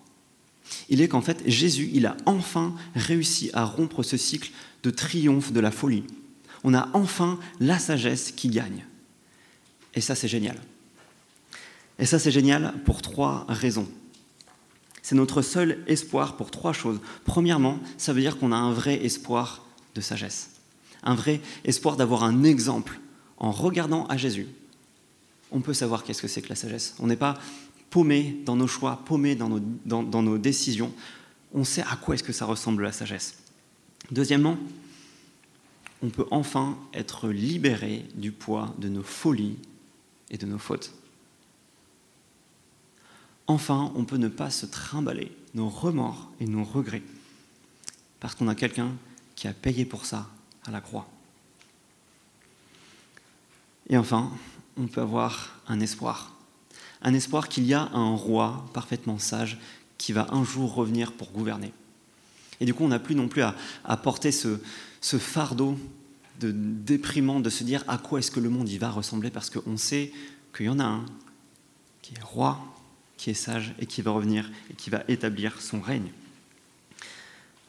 Il 0.89 1.01
est 1.01 1.07
qu'en 1.07 1.21
fait, 1.21 1.43
Jésus, 1.45 1.89
il 1.93 2.05
a 2.05 2.17
enfin 2.25 2.75
réussi 2.95 3.49
à 3.53 3.65
rompre 3.65 4.03
ce 4.03 4.17
cycle 4.17 4.51
de 4.83 4.89
triomphe 4.89 5.51
de 5.51 5.59
la 5.59 5.71
folie. 5.71 6.03
On 6.63 6.73
a 6.73 6.89
enfin 6.93 7.39
la 7.59 7.79
sagesse 7.79 8.31
qui 8.31 8.49
gagne. 8.49 8.85
Et 9.95 10.01
ça, 10.01 10.15
c'est 10.15 10.27
génial. 10.27 10.59
Et 11.97 12.05
ça, 12.05 12.19
c'est 12.19 12.31
génial 12.31 12.73
pour 12.85 13.01
trois 13.01 13.45
raisons. 13.49 13.87
C'est 15.01 15.15
notre 15.15 15.41
seul 15.41 15.83
espoir 15.87 16.37
pour 16.37 16.51
trois 16.51 16.73
choses. 16.73 16.99
Premièrement, 17.25 17.79
ça 17.97 18.13
veut 18.13 18.21
dire 18.21 18.37
qu'on 18.37 18.51
a 18.51 18.57
un 18.57 18.71
vrai 18.71 19.03
espoir 19.03 19.65
de 19.95 20.01
sagesse, 20.01 20.51
un 21.03 21.15
vrai 21.15 21.41
espoir 21.65 21.97
d'avoir 21.97 22.23
un 22.23 22.43
exemple. 22.43 22.99
En 23.37 23.51
regardant 23.51 24.05
à 24.07 24.17
Jésus, 24.17 24.47
on 25.51 25.61
peut 25.61 25.73
savoir 25.73 26.03
qu'est-ce 26.03 26.21
que 26.21 26.27
c'est 26.27 26.41
que 26.41 26.49
la 26.49 26.55
sagesse. 26.55 26.93
On 26.99 27.07
n'est 27.07 27.15
pas 27.15 27.39
paumé 27.89 28.41
dans 28.45 28.55
nos 28.55 28.67
choix, 28.67 29.01
paumé 29.05 29.35
dans 29.35 29.49
nos, 29.49 29.59
dans 29.59 30.23
nos 30.23 30.37
décisions. 30.37 30.93
On 31.53 31.63
sait 31.63 31.83
à 31.83 31.95
quoi 31.95 32.15
est-ce 32.15 32.23
que 32.23 32.33
ça 32.33 32.45
ressemble 32.45 32.83
la 32.83 32.91
sagesse. 32.91 33.35
Deuxièmement, 34.11 34.57
on 36.01 36.09
peut 36.09 36.25
enfin 36.31 36.77
être 36.93 37.29
libéré 37.29 38.05
du 38.15 38.31
poids 38.31 38.73
de 38.77 38.89
nos 38.89 39.03
folies 39.03 39.57
et 40.29 40.37
de 40.37 40.45
nos 40.45 40.57
fautes. 40.57 40.93
Enfin, 43.47 43.91
on 43.95 44.05
peut 44.05 44.17
ne 44.17 44.27
pas 44.27 44.51
se 44.51 44.65
trimballer 44.65 45.35
nos 45.55 45.69
remords 45.69 46.29
et 46.39 46.45
nos 46.45 46.63
regrets, 46.63 47.01
parce 48.19 48.35
qu'on 48.35 48.47
a 48.47 48.55
quelqu'un 48.55 48.91
qui 49.35 49.47
a 49.47 49.53
payé 49.53 49.85
pour 49.85 50.05
ça 50.05 50.29
à 50.65 50.71
la 50.71 50.81
croix. 50.81 51.07
Et 53.89 53.97
enfin, 53.97 54.31
on 54.77 54.85
peut 54.85 55.01
avoir 55.01 55.59
un 55.67 55.79
espoir, 55.79 56.35
un 57.01 57.13
espoir 57.13 57.47
qu'il 57.47 57.65
y 57.65 57.73
a 57.73 57.89
un 57.93 58.15
roi 58.15 58.65
parfaitement 58.73 59.19
sage 59.19 59.59
qui 59.97 60.13
va 60.13 60.27
un 60.31 60.43
jour 60.43 60.73
revenir 60.73 61.11
pour 61.11 61.31
gouverner. 61.31 61.71
Et 62.59 62.65
du 62.65 62.73
coup, 62.73 62.83
on 62.83 62.89
n'a 62.89 62.99
plus 62.99 63.15
non 63.15 63.27
plus 63.27 63.41
à, 63.41 63.97
porter 63.97 64.31
ce, 64.31 64.57
fardeau 65.01 65.77
de 66.39 66.51
déprimant 66.51 67.39
de 67.39 67.49
se 67.49 67.63
dire 67.63 67.83
à 67.87 67.97
quoi 67.97 68.19
est-ce 68.19 68.31
que 68.31 68.39
le 68.39 68.49
monde 68.49 68.69
y 68.69 68.77
va 68.77 68.89
ressembler, 68.89 69.29
parce 69.29 69.49
qu'on 69.49 69.77
sait 69.77 70.11
qu'il 70.55 70.65
y 70.65 70.69
en 70.69 70.79
a 70.79 70.85
un 70.85 71.05
qui 72.01 72.13
est 72.15 72.23
roi, 72.23 72.59
qui 73.17 73.29
est 73.29 73.35
sage 73.35 73.73
et 73.79 73.85
qui 73.85 74.01
va 74.01 74.11
revenir 74.11 74.49
et 74.71 74.73
qui 74.73 74.89
va 74.89 75.03
établir 75.07 75.61
son 75.61 75.81
règne. 75.81 76.11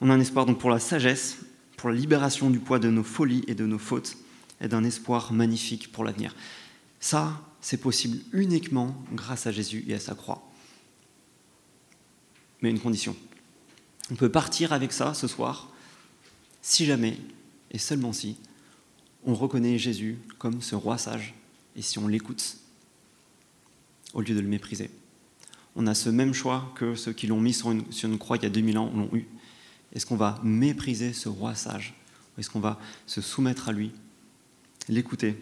On 0.00 0.08
a 0.10 0.14
un 0.14 0.20
espoir 0.20 0.46
donc 0.46 0.58
pour 0.58 0.70
la 0.70 0.78
sagesse, 0.78 1.38
pour 1.76 1.90
la 1.90 1.96
libération 1.96 2.50
du 2.50 2.58
poids 2.58 2.78
de 2.78 2.90
nos 2.90 3.02
folies 3.02 3.44
et 3.48 3.54
de 3.54 3.66
nos 3.66 3.78
fautes, 3.78 4.16
et 4.60 4.68
d'un 4.68 4.84
espoir 4.84 5.32
magnifique 5.32 5.90
pour 5.92 6.04
l'avenir. 6.04 6.34
Ça, 7.00 7.40
c'est 7.61 7.77
possible 7.77 8.18
uniquement 8.33 8.94
grâce 9.12 9.46
à 9.46 9.53
Jésus 9.53 9.85
et 9.87 9.94
à 9.94 10.01
sa 10.01 10.14
croix. 10.14 10.49
Mais 12.62 12.70
une 12.70 12.81
condition. 12.81 13.16
On 14.11 14.14
peut 14.14 14.31
partir 14.31 14.73
avec 14.73 14.92
ça 14.92 15.14
ce 15.14 15.27
soir 15.27 15.68
si 16.62 16.85
jamais, 16.85 17.16
et 17.70 17.79
seulement 17.79 18.12
si, 18.12 18.37
on 19.25 19.35
reconnaît 19.35 19.79
Jésus 19.79 20.18
comme 20.38 20.61
ce 20.61 20.75
roi 20.75 20.99
sage 20.99 21.35
et 21.77 21.83
si 21.83 21.99
on 21.99 22.09
l'écoute 22.09 22.59
au 24.12 24.20
lieu 24.20 24.35
de 24.35 24.40
le 24.40 24.49
mépriser 24.49 24.90
on 25.77 25.87
a 25.87 25.94
ce 25.94 26.11
même 26.11 26.35
choix 26.35 26.73
que 26.75 26.94
ceux 26.94 27.12
qui 27.12 27.27
l'ont 27.27 27.40
mis 27.40 27.55
sur 27.55 27.70
une, 27.70 28.18
croix 28.18 28.37
il 28.37 28.42
y 28.42 28.46
a 28.46 28.51
2000 28.51 28.79
ans 28.79 28.92
l'ont 28.94 29.11
eu. 29.12 29.27
Est-ce 29.94 30.07
qu'on 30.07 30.16
va 30.16 30.40
mépriser 30.42 31.12
ce 31.12 31.29
roi 31.29 31.55
sage 31.55 31.94
est-ce 32.38 32.49
qu'on 32.49 32.61
va 32.61 32.79
se 33.07 33.20
soumettre 33.20 33.68
à 33.68 33.73
lui, 33.73 33.92
l'écouter 34.88 35.37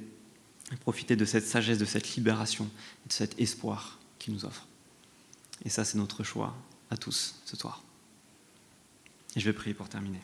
profiter 0.76 1.16
de 1.16 1.24
cette 1.24 1.46
sagesse, 1.46 1.78
de 1.78 1.84
cette 1.84 2.14
libération, 2.14 2.68
de 3.06 3.12
cet 3.12 3.40
espoir 3.40 3.98
qu'il 4.18 4.34
nous 4.34 4.44
offre 4.44 4.66
Et 5.64 5.68
ça, 5.70 5.84
c'est 5.84 5.98
notre 5.98 6.22
choix 6.22 6.54
à 6.90 6.96
tous 6.96 7.36
ce 7.44 7.56
soir. 7.56 7.82
Et 9.36 9.40
je 9.40 9.44
vais 9.44 9.52
prier 9.52 9.74
pour 9.74 9.88
terminer. 9.88 10.20